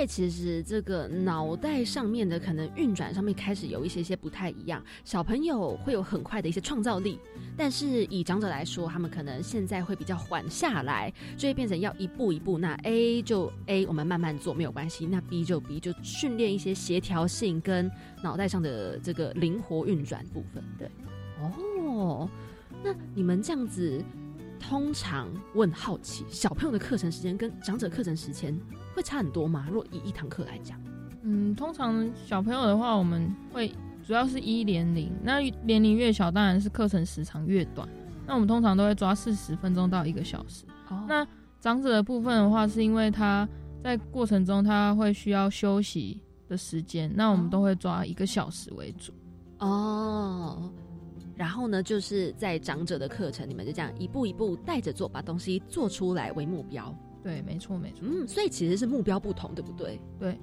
[0.07, 7.18] 其实这个脑袋上面的可能运转上面开始有一些些不太一样，小朋友会有很快的一些创造力，
[7.57, 12.59] 但是以长者来说，他们可能现在会比较缓下来，就会变成要一步一步。
[12.59, 17.90] 那 A 就 A，我们慢慢做没有关系；那 B 就 B，就训练一些协调性跟
[18.22, 20.62] 脑袋上的这个灵活运转部分。
[20.78, 20.90] 对，
[21.40, 22.28] 哦，
[22.82, 24.03] 那你们这样子。
[24.61, 28.53] 通常问好奇，小朋友的课程时间跟长者课程时间
[28.99, 29.68] 会差很多吗？
[29.70, 30.76] 若以一堂课来讲，
[31.22, 33.72] 嗯，通常小朋友的话，我们会
[34.05, 37.88] 主要是一年龄，那年龄越小，当然是课程时长越短。
[38.26, 40.64] 那我们通常都会抓四十分钟到一个小时。
[40.88, 41.24] 哦那
[41.61, 43.49] 长者的部分的话，是因为他
[43.84, 49.12] 在过程中他会需要休息的时间，那我们都会抓一个小时为主。
[49.61, 50.72] 哦，
[51.36, 56.92] 然后呢，就是在长者的课程，你们就这样一步一步带着做，把东西做出来为目标。
[57.23, 58.01] 对，没错，没错。
[58.03, 60.01] 嗯，所以其实是目标不同，对不对？
[60.19, 60.39] 对。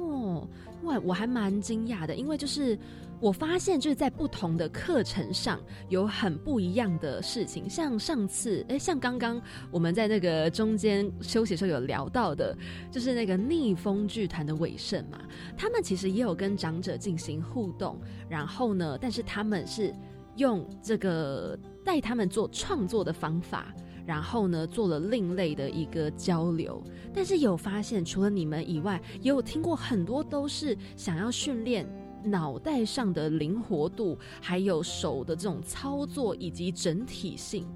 [0.00, 0.48] 哦，
[0.82, 2.78] 哇，我还蛮惊讶的，因为就是
[3.20, 7.68] 我发现就是在不同的课程上有很不一样的事情。
[7.68, 9.40] 像上次，哎，像刚刚
[9.70, 12.56] 我们在那个中间休息的时候有聊到的，
[12.90, 15.18] 就是那个逆风剧团的尾盛嘛，
[15.56, 19.94] 他们其实也有跟长者进行互动，然后呢，但是他们是
[20.36, 23.74] 用这个带他们做创作的方法。
[24.06, 26.82] 然后呢，做了另类的一个交流，
[27.12, 31.86] 但是有发现，除了你们以外，也有听过很多都是想要训练
[32.22, 37.66] 脑袋上的灵活度，还有手的这种操作以及整体性。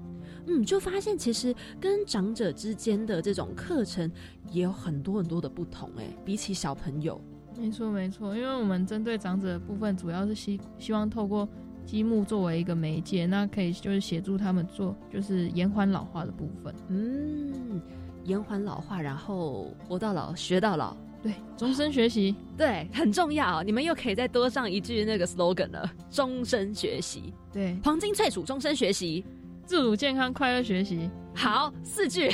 [0.47, 4.11] 嗯，就发现其实跟长者之间的这种课程
[4.51, 5.89] 也有很多很多的不同。
[5.97, 7.19] 哎，比起小朋友，
[7.57, 11.47] 没错没错，因为我们针对长者的部分，主要是希希望透过。
[11.89, 16.71] 积木作为一个媒介，那可以就是协助他们做就是延缓老化的部分。
[16.87, 17.81] 嗯，
[18.25, 23.63] 延缓老化，然后活到老学到老，对，终身学习，对，很重要。
[23.63, 27.33] 你们又可以再多上一句那个 slogan 了，终身学习。
[27.51, 29.25] 对，黄金脆鼠，终身学习，
[29.65, 31.09] 自主健康快乐学习。
[31.39, 32.29] 好，四句，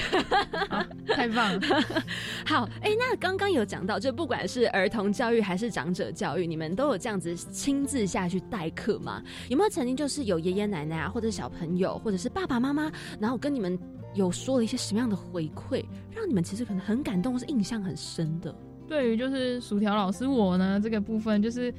[1.07, 1.61] 太棒了。
[2.43, 9.21] 好，哎、欸，那刚刚有讲到，就不管是儿童教育还是长者教育，你们都有这样子亲自下去代课吗？
[9.47, 13.77] 有没有曾经就是有爷爷奶奶啊，或者小朋友，或者是爸爸妈妈，然后跟你们
[14.15, 18.53] 有说了一些什么样的回馈，让你们其实可能很感动，或是印象很深的？
[18.87, 21.71] 对于就是薯条老师我呢，这个部分就是。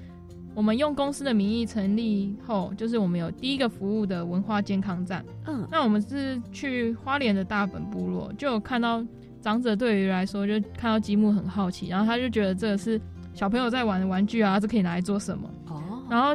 [0.57, 5.23] 我们用公司的名义成立后，就是我们有第一个服务的文化健康站。
[5.45, 9.05] 嗯，那我们是去花莲的大本部落，就有看到
[9.43, 12.99] 长者对于来说，就看到积木很好奇，然后他就觉得这个是
[13.35, 15.47] 小朋友在玩的玩具啊，这可以拿来做什么？
[15.69, 16.35] 哦，然后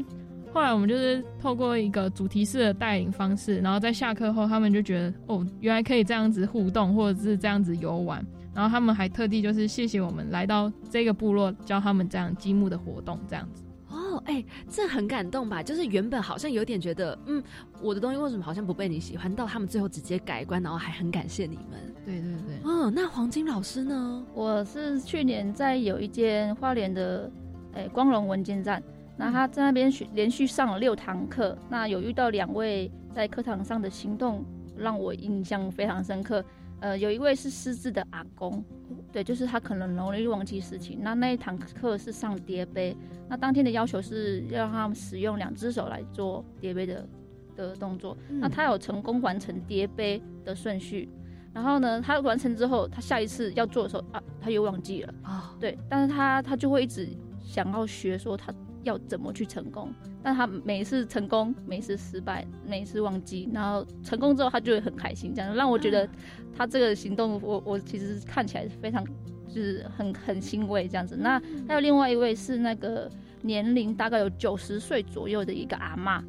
[0.53, 8.23] 后来我们就是透过一个主题式的带领方式，然后在下课后，他们就觉得哦，原来可以这样子互动，或者是这样子游玩。
[8.53, 13.63] 然后他们还特地就是谢谢我们来到这个部落，教他们这样积木的活动，这样子。
[13.91, 15.61] 哦，哎、欸，这很感动吧？
[15.61, 17.43] 就是原本好像有点觉得，嗯，
[17.81, 19.33] 我的东西为什么好像不被你喜欢？
[19.35, 21.93] 到他们最后直接改观，然后还很感谢你们。
[22.05, 22.59] 对对对。
[22.63, 24.25] 哦，那黄金老师呢？
[24.33, 27.31] 我是去年在有一间花莲的，
[27.73, 28.81] 诶、欸，光荣文件站，
[29.17, 34.43] 那他在那边连续上了六堂课，那有遇到两位在课堂上的行动，
[34.77, 36.43] 让我印象非常深刻。
[36.79, 38.63] 呃，有一位是失智的阿公，
[39.11, 40.99] 对，就是他可能容易忘记事情。
[41.01, 42.95] 那那一堂课是上叠杯，
[43.27, 47.07] 那当天的要求是要让他们使用两只手来做叠杯的
[47.55, 48.17] 的动作。
[48.29, 51.09] 嗯那他有成功完成叠杯的顺序，
[51.53, 55.13] 然后呢，他完成之后，他下一次要做的时候啊，他又忘记了。
[55.23, 57.09] 啊、哦，对，但是他他就会一直
[57.43, 58.53] 想要学，说他
[58.83, 59.93] 要怎么去成功。
[60.23, 66.07] 但他每一次成功，每一次失败，每一次忘记，然后成功之后，他就会很开心，这样让我觉得
[66.55, 69.03] 他这个行动，我我其实看起来非常
[69.47, 71.17] 就是很很欣慰这样子。
[71.17, 73.09] 那还有另外一位是那个
[73.41, 76.23] 年龄大概有九十岁左右的一个阿妈，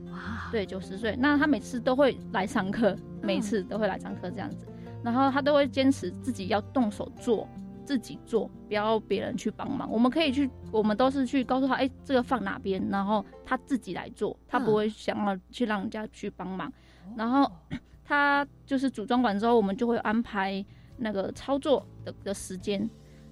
[0.50, 4.66] 对，九十岁，那他每次都会来上课，每次都会来上课这样子，
[5.04, 7.46] 然后他都会坚持自己要动手做。
[7.92, 9.86] 自己做，不要别人去帮忙。
[9.92, 16.72] 我们可以去，我们都是去告诉他，哎、欸，这个放哪边，然后他自己来做，他不会想要去让人家去帮忙。
[17.06, 17.52] 嗯、然后
[18.02, 20.64] 他就是组装完之后，我们就会安排
[20.96, 22.88] 那个操作的的时间。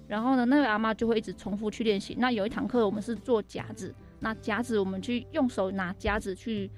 [0.07, 2.15] 然后呢，那位阿妈就会一直重复去练习。
[2.19, 6.69] 那有一堂课我们是做夹子，那夹子我们去用手拿夹子去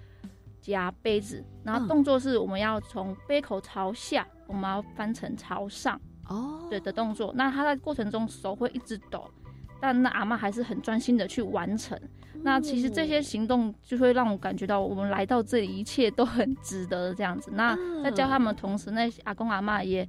[0.62, 6.00] 夹杯子，然后动作是我们要从杯口朝下，我们要翻成朝上。
[6.28, 7.34] 哦，对的动作。
[7.36, 9.30] 那他在过程中手会一直抖，
[9.80, 12.00] 但那阿嬷还是很专心的去完成。
[12.42, 17.52] 那其实这些行动就会让我感觉到，我们来到这里一切都很值得这样子。
[17.54, 20.08] 那在教他们同时，那些阿公阿嬷也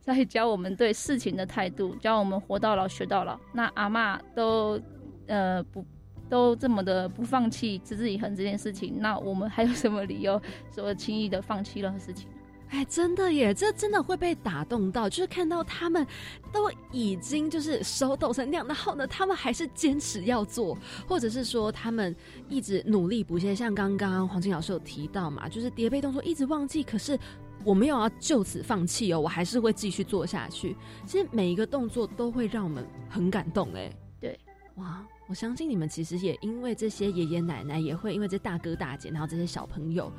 [0.00, 3.38] 在教我们对事情的态度，教我们活到老学到老。
[3.52, 4.80] 那阿嬷都
[5.26, 5.84] 呃不
[6.28, 10.40] 都这么的不放弃、持之以恒这件事情，那我们还有什么理由
[10.74, 12.28] 说轻易的放弃任何事情？
[12.70, 16.04] 哎，真的耶，这真的会被打动到，就是看到他们
[16.52, 22.14] 都已经就是手抖成那样，然后呢，他们还是坚持要做，或者是说他们
[22.48, 23.54] 一直努力不懈。
[23.54, 27.16] 像刚刚黄金老师有提到嘛，就是叠被动作一直忘记，可是
[27.64, 30.76] 我没有要就此放弃哦，我还是会继续做下去。
[31.06, 33.96] 其实每一个动作都会让我们很感动哎。
[34.20, 34.36] 对，
[34.76, 40.12] 哇，我相信你们其实也因为这些爷爷奶奶，也会因为这大哥大姐，然后这些小朋友，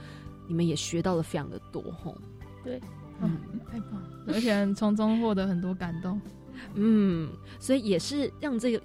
[0.47, 2.15] 你们也学到了非常的多吼。
[2.65, 2.81] 对，
[3.21, 3.37] 嗯，
[3.71, 6.19] 太棒了，而且从中获得很多感动，
[6.75, 8.81] 嗯，所以也是让这个，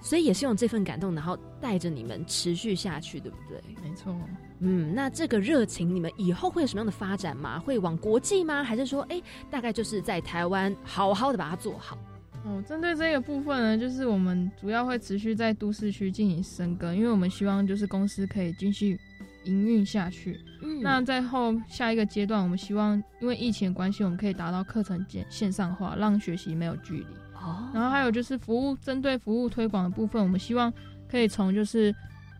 [0.00, 3.60] 所以也是用这份感动，然后带着你们持续下去，对不对？
[3.82, 4.14] 没错，
[4.60, 7.58] 嗯，那这个热情，你们以后会有什么样的发展吗？
[7.58, 8.62] 会往国际吗？
[8.62, 9.20] 还是说，哎，
[9.50, 11.98] 大概就是在台湾好好的把它做好？
[12.44, 18.98] 哦，针对这个部分呢，就是我们主要会持续在都市区进行深耕，因为我们希望就是公司可以继续。
[19.44, 27.06] 营运下去，嗯那在后下一个阶段，我们希望因为疫情关系，我们可以达到课程线线上化，让学习没有距离。
[27.34, 30.72] 哦，然后还有就是服务，针对服务推广的部分，我们希望
[31.10, 31.94] 可以从就是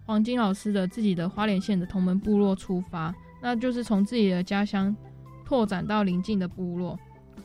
[0.05, 4.95] 黄金老师的自己的花莲县的同门部落出发，那就是从自己的家乡
[5.45, 6.97] 拓展到邻近的部落，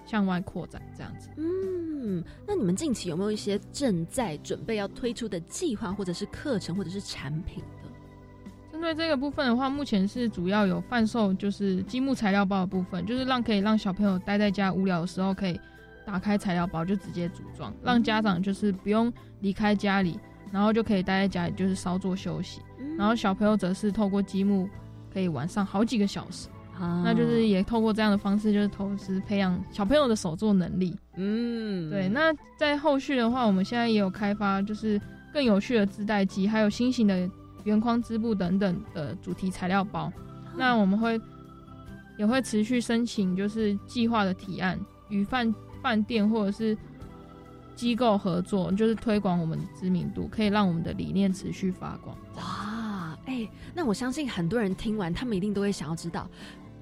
[0.05, 1.29] 向外扩展这样子。
[1.37, 7.63] 嗯，那你们近期有没有一些正在准备要推出的计划，或者是课程，或者是产品？
[8.77, 15.59] 针对这个部分的话，目前是主要有贩售，就是积木材料包的部分，就是让可以让小朋友待在家无聊的时候，可以
[16.05, 20.19] 打开材料包就直接组装，让家长就是不用离开家里，
[20.51, 22.61] 然后就可以待在家里就是稍作休息。
[22.99, 24.69] 然后小朋友则是透过积木
[25.11, 26.47] 可以玩上好几个小时，
[27.03, 30.95] 那就是也透过这样的方式，就是同时培养小朋友的手作能力。
[31.15, 32.07] 嗯，对。
[32.07, 35.01] 那在后续的话，我们现在也有开发，就是
[35.33, 37.27] 更有趣的自带机，还有新型的。
[37.67, 40.09] 原框织布等等的主题材料包，
[40.55, 41.19] 那我们会
[42.17, 46.77] 也会持续申请，就是计划的提案，与饭饭店或者是
[47.75, 52.17] 机构合作，就是推广我们的知名度，可以让我们的理念持续发光。
[52.37, 56.25] 哇，哎，那我相信很多人听完，他们一定都会想要知道，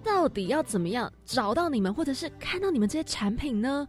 [0.03, 3.88] 到底要怎么样找到你们，或者是看到你们这些产品呢？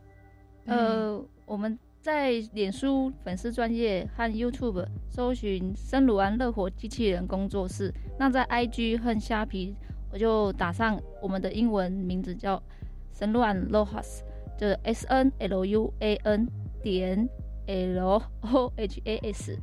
[0.64, 1.78] 呃，我们。
[2.06, 9.74] 在脸书粉丝专业和 YouTube 搜寻“生鲁安乐活机器人工作室”，那在 IG 和虾皮
[10.12, 12.62] 我就打上我们的英文名字叫
[13.12, 14.20] “生鲁安 Lohas”，
[14.56, 16.48] 就是 S N L U A N
[16.80, 17.28] 点
[17.66, 19.58] L O H A S，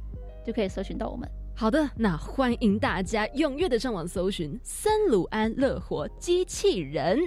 [0.45, 1.25] 就可以搜寻到我们。
[1.55, 7.17] 好的，那欢迎大家踊跃的上网搜寻“森鲁安乐活机器人”。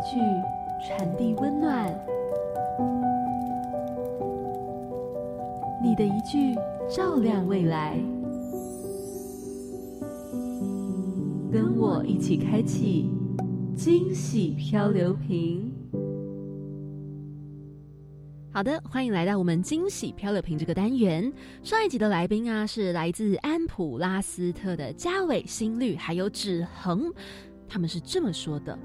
[0.00, 0.18] 句
[0.86, 1.92] 传递温暖，
[5.82, 6.54] 你的一句
[6.88, 7.98] 照亮未来，
[11.52, 13.10] 跟我一起开启
[13.76, 15.72] 惊喜漂流瓶。
[18.52, 21.32] 好的，欢迎来到我们惊喜漂流瓶这个单元。
[21.62, 27.12] 上一集的来宾啊，是来自安普拉斯特的嘉伟、心率还有指恒，
[27.68, 28.76] 他们是这么说的。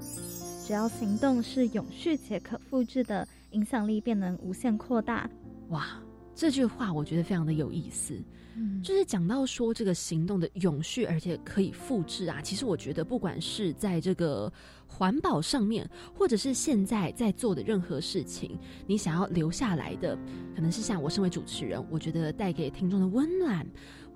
[0.66, 5.30] 只要行动是永续且可复制的，影响力便能无限扩大。
[5.68, 6.02] 哇，
[6.34, 8.20] 这句话我觉得非常的有意思。
[8.56, 12.40] 嗯，就是讲到说这个行动的永续而且可以复制啊。
[12.42, 14.52] 其实我觉得，不管是在这个
[14.88, 18.58] 环保上面，或者是现在在做的任何事情，
[18.88, 20.18] 你想要留下来的，
[20.56, 23.64] 可能是像我身为主持人，我觉得带给听众的温暖。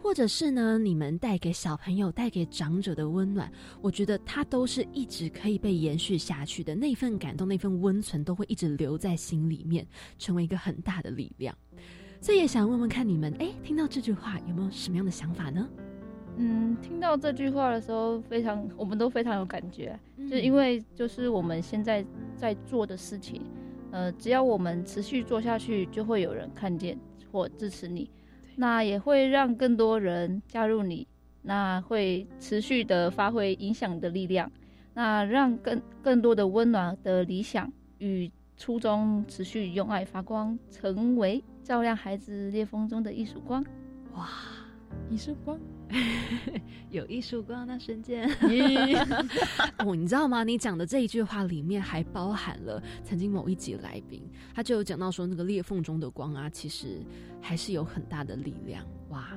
[0.03, 6.75] 或者是呢，你们带给小朋友、带给长者的温暖，我觉得它都是一直可以被延续下去的。
[6.75, 9.87] 那份感动、那份温存，都会一直留在心里面，
[10.19, 11.57] 成为一个很大的力量。
[12.21, 15.69] 所以也想问问看你们，哎，听到这句话有没有什么样的想法呢？
[16.37, 22.05] 嗯，听到这句话的时候，非常，我们都非常有感觉，就是因为就是我们现在
[22.37, 23.43] 在做的事情，
[23.91, 26.99] 呃，只要我们持续做下去，就会有人看见
[27.31, 28.11] 或支持你。
[28.61, 31.09] 那也会让更多人加入你，
[31.41, 34.53] 那会持续的发挥影响的力量，
[34.93, 43.65] 那让更更多的温暖的理想与初衷持续用爱发光，成为照亮孩子裂缝中的一束光。
[44.13, 44.29] 哇，
[45.09, 45.59] 一束光，
[46.91, 48.29] 有一束光那瞬间。
[49.79, 50.45] 哦，你知道吗？
[50.45, 54.23] 你讲的这一句话里面还包含了曾经某一集来宾，
[54.55, 56.99] 他就有讲到说，那个裂缝中的光啊，其实
[57.41, 58.85] 还是有很大的力量。
[59.11, 59.29] 哇，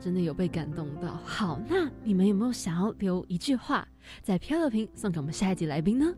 [0.00, 1.16] 真的有被感动到。
[1.24, 3.86] 好，那你们有没有想要留一句话
[4.22, 6.14] 在漂流瓶送给我们下一集来宾呢？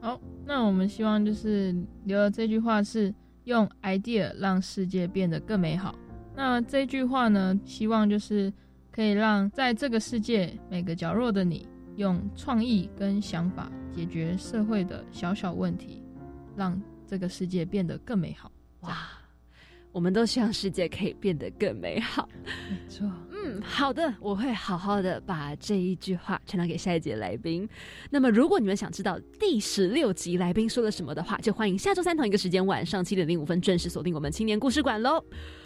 [0.00, 3.12] 好，那我们希望就是留的这句话是
[3.44, 5.94] 用 idea 让世界变得更美好。
[6.38, 8.52] 那这句话呢，希望就是
[8.92, 11.66] 可以让在这个世界每个角落的你，
[11.96, 16.00] 用创意跟想法解决社会的小小问题，
[16.54, 18.52] 让这个世界变得更美好。
[18.82, 19.08] 哇，
[19.90, 22.28] 我们都希望世界可以变得更美好。
[22.70, 23.10] 没错。
[23.68, 27.68] 嗯，好的，我会好好的把这一句话传达给下一节来宾。
[28.10, 35.22] 那么，如果你们想知道第十六集来宾说了什么的话，就欢迎下周三同一个时间晚上七点零五分准时锁定我们青年故事馆喽。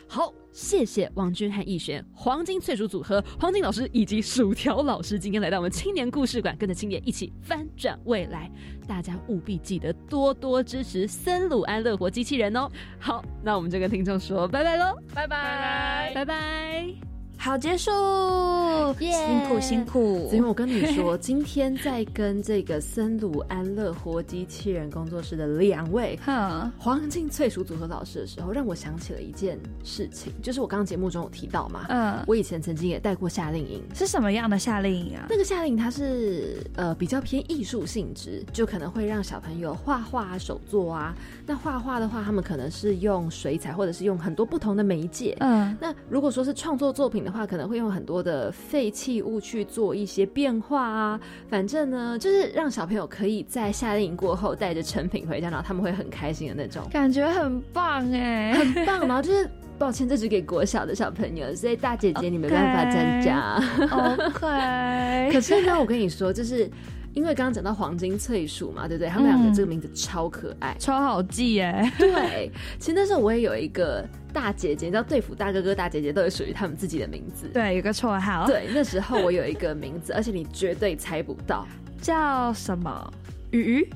[0.09, 8.51] 好，谢谢王军和逸璇、黄金翠竹组合、黄金老师以及薯条老师今天来到我们青年故事馆，跟着青年一起翻转未来。
[8.87, 12.69] 大家务必记得多多支持森鲁安乐活机器人哦。
[12.99, 17.12] 好，那我们就跟听众说拜拜喽，拜拜，拜拜。
[17.45, 17.91] 好，结束，
[19.01, 20.31] 辛苦辛苦。
[20.33, 26.17] 因为我跟你说， 今天在跟这个森鲁安乐活机器人工作室的两位
[26.79, 35.27] 黄金翠鼠组合老师的时候，让我想起了一件事情，就是我刚刚节目中有提到嘛，嗯，我以前曾经也带过夏令营，是什么样的夏令营啊？
[35.29, 41.13] 那个夏令营它是呃比较偏艺术性质，就可能会让小朋友画画、手作啊。
[41.45, 45.37] 那画画的话，他们可能是用水彩，或者是用很多不同的媒介。
[45.41, 51.21] 嗯，那如果说是创作作品的话，可能会用很多的废弃物去做一些变化啊。
[51.49, 59.07] 反正呢，就是让小朋友可以在夏令营过后带着成品回家，然后他们会很开心的那种，感觉很棒哎，很棒。
[59.07, 63.57] 然后就是，抱歉，这只给国小的小朋友，所以大姐姐你没办法参加。
[64.27, 66.71] OK，可是呢，我跟你说，就是。
[67.15, 69.11] 因为刚刚讲到黄金翠鼠嘛，对不对？
[69.11, 71.93] 他们两个这个名字超可爱，超好记哎。
[71.99, 74.03] 对，其实那时候我也有一个
[74.33, 77.49] 大姐姐，你知道，对付大哥哥、大姐姐都有属于他们自己的名字。
[77.53, 78.47] 对，有个绰号。
[78.47, 81.67] 对，那时候我有一个名字，而且你绝对猜不到，
[82.01, 83.13] 叫什么？
[83.51, 83.89] 鱼？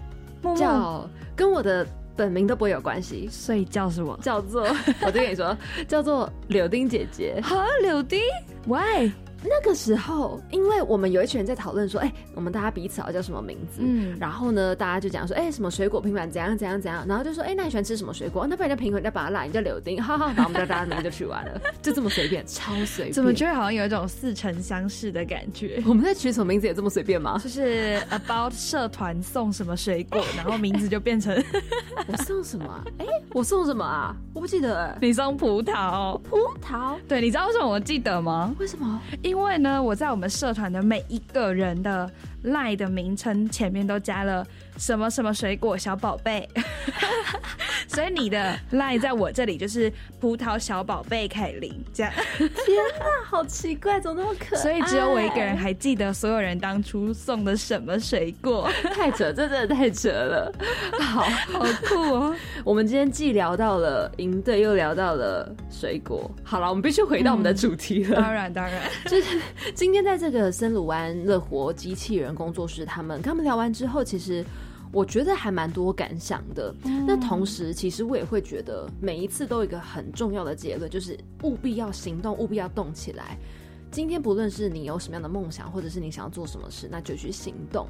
[0.55, 1.85] 叫跟我的
[2.15, 4.17] 本名都不会有关系，所以叫什么？
[4.23, 4.63] 叫做，
[5.03, 5.57] 我就跟你说，
[5.89, 7.41] 叫做柳丁姐姐。
[7.43, 8.21] 好，柳丁
[8.67, 9.11] ，Why？
[9.49, 13.81] 那个时候，因为我们有一群人在讨论说，哎，我们大家彼此要叫什么名字？
[13.81, 18.47] 嗯，然后呢，大家就讲说，哎，什么水果拼盘怎样怎样怎样，然后就说，哎，那你喜欢吃什么水果？
[18.47, 23.13] 那不然叫苹果，叫芭乐，你叫柳丁，哈哈，然后我们就大家名就取完了， 就这么随便，超随便。
[23.13, 25.83] 怎么觉得好像有一种似曾相识的感觉？
[25.87, 27.39] 我们在取什么名字也这么随便吗？
[27.43, 31.35] 就是 about 社团送什么水果，然后名字就变成
[32.09, 32.85] 我送什么？
[32.99, 34.17] 哎，我送什么啊？
[34.35, 34.97] 我不记得。
[35.01, 36.97] 你送葡萄，葡萄。
[37.09, 38.55] 对，你知道为什么我记得吗？
[38.59, 39.01] 为什么？
[39.23, 40.07] 因因为呢，我在。
[40.17, 42.11] 我们社团的每一个人的
[42.45, 44.47] lie 的名称前面都加了
[44.79, 46.49] 什么什么水果小宝贝，
[47.87, 52.13] 所以你的 lie 在我这里就是葡萄小宝贝凯琳这样。
[53.25, 54.63] 好奇怪，怎么那么可爱？
[54.63, 60.53] 所以只有我一个人还记得所有人当初送的什么水果，太扯，这真的太扯了。
[60.99, 62.37] 好好酷哦！
[62.65, 66.31] 我们今天既聊到了营队，又聊到了水果。
[66.43, 68.21] 好了，我们必须回到我们的主题了。
[68.21, 69.39] 当然，当然， 就是
[69.75, 70.07] 今天。
[70.07, 74.45] 在这个森鲁湾乐活机器人工作室，他们跟他们聊完之后，其实
[74.97, 76.75] 我觉得还蛮多感想的。
[77.07, 83.37] 那同时，其实我也会觉得每一次都有一个很重要的结论，就是务必要行动，务必要动起来。
[83.91, 87.87] 今天不论是你有什么样的梦想，或者是你想要做什么事，那就去行动。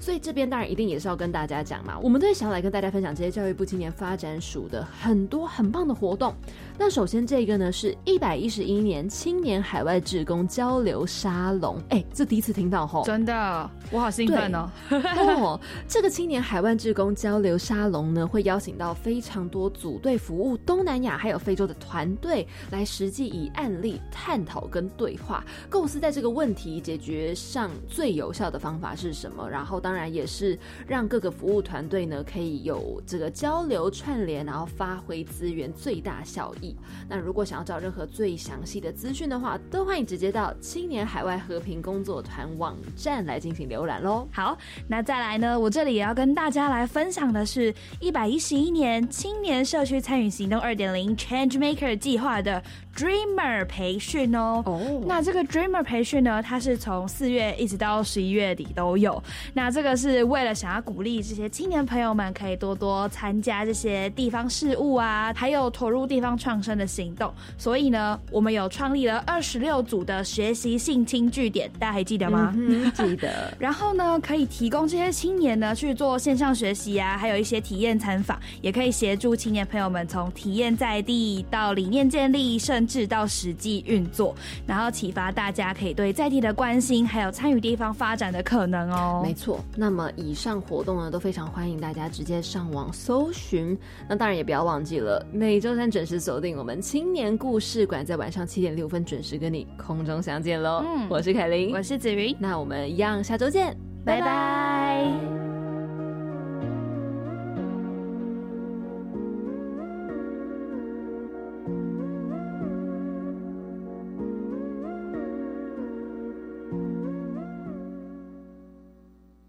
[0.00, 6.32] 所以这边当然一定也是要跟大家讲嘛，我们都想要来跟大家分享这些教育部青年发展署的很多很棒的活动。
[6.78, 14.70] 那首先这个呢是一百一十一年青年海外志工交流沙龙，哎，这第一次听到吼，真的，我好兴奋哦。
[14.90, 25.37] 哦， 这个青年海外志工交流沙龙呢，会邀请到非常多组队服务东南亚还有非洲的团队，来实际以案例探讨跟对话，
[25.68, 36.76] 构思在这个问题解决上最有效的方法是什么，然后当然也是让各个服务团队呢可以有这个交流串联，然后发挥资源最大效益。
[37.08, 44.28] 那如果想要找任何最详细的资讯的话，都欢迎直接到青年海外和平工作团网站来进行浏览喽。
[44.32, 52.62] 好，那再来呢，我这里也要跟大家来分享的是一百一十一年青年社区参与行动二点零 Change Maker 计划的
[52.96, 54.62] Dreamer 培训哦。
[54.66, 59.22] 哦，那这这个 Dreamer 培训呢，它是从四月一直到十一月底都有。
[59.52, 67.30] 那这个是为了想要鼓励这些青年朋友们可以多多参加这些地方事务啊，还有投入地方创生的行动。
[67.58, 72.54] 所以呢，我们有创立了二十六组的学习性侵据点，大家还记得吗？
[72.56, 73.52] 嗯， 记得。
[73.58, 84.34] 然后呢，可以提供这些青年呢去做线上学习啊，还有一些体验参访，也可以协助青年朋友们从体验在地到理念建立，甚至到实际运作，
[84.66, 89.20] 然后启发大家可以对在地的关心，还有参与地方发展的可能哦。
[89.20, 93.76] 没错，那么以上活动呢，都非常欢迎大家直接上网搜寻。
[94.08, 100.84] 那当然也不要忘记了，每周三准时锁定我们青年故事馆，在晚上七点六分准时跟你空中相见喽。
[100.86, 105.57] 嗯，我是凯琳，我是子云，那我们一样下周见，拜拜。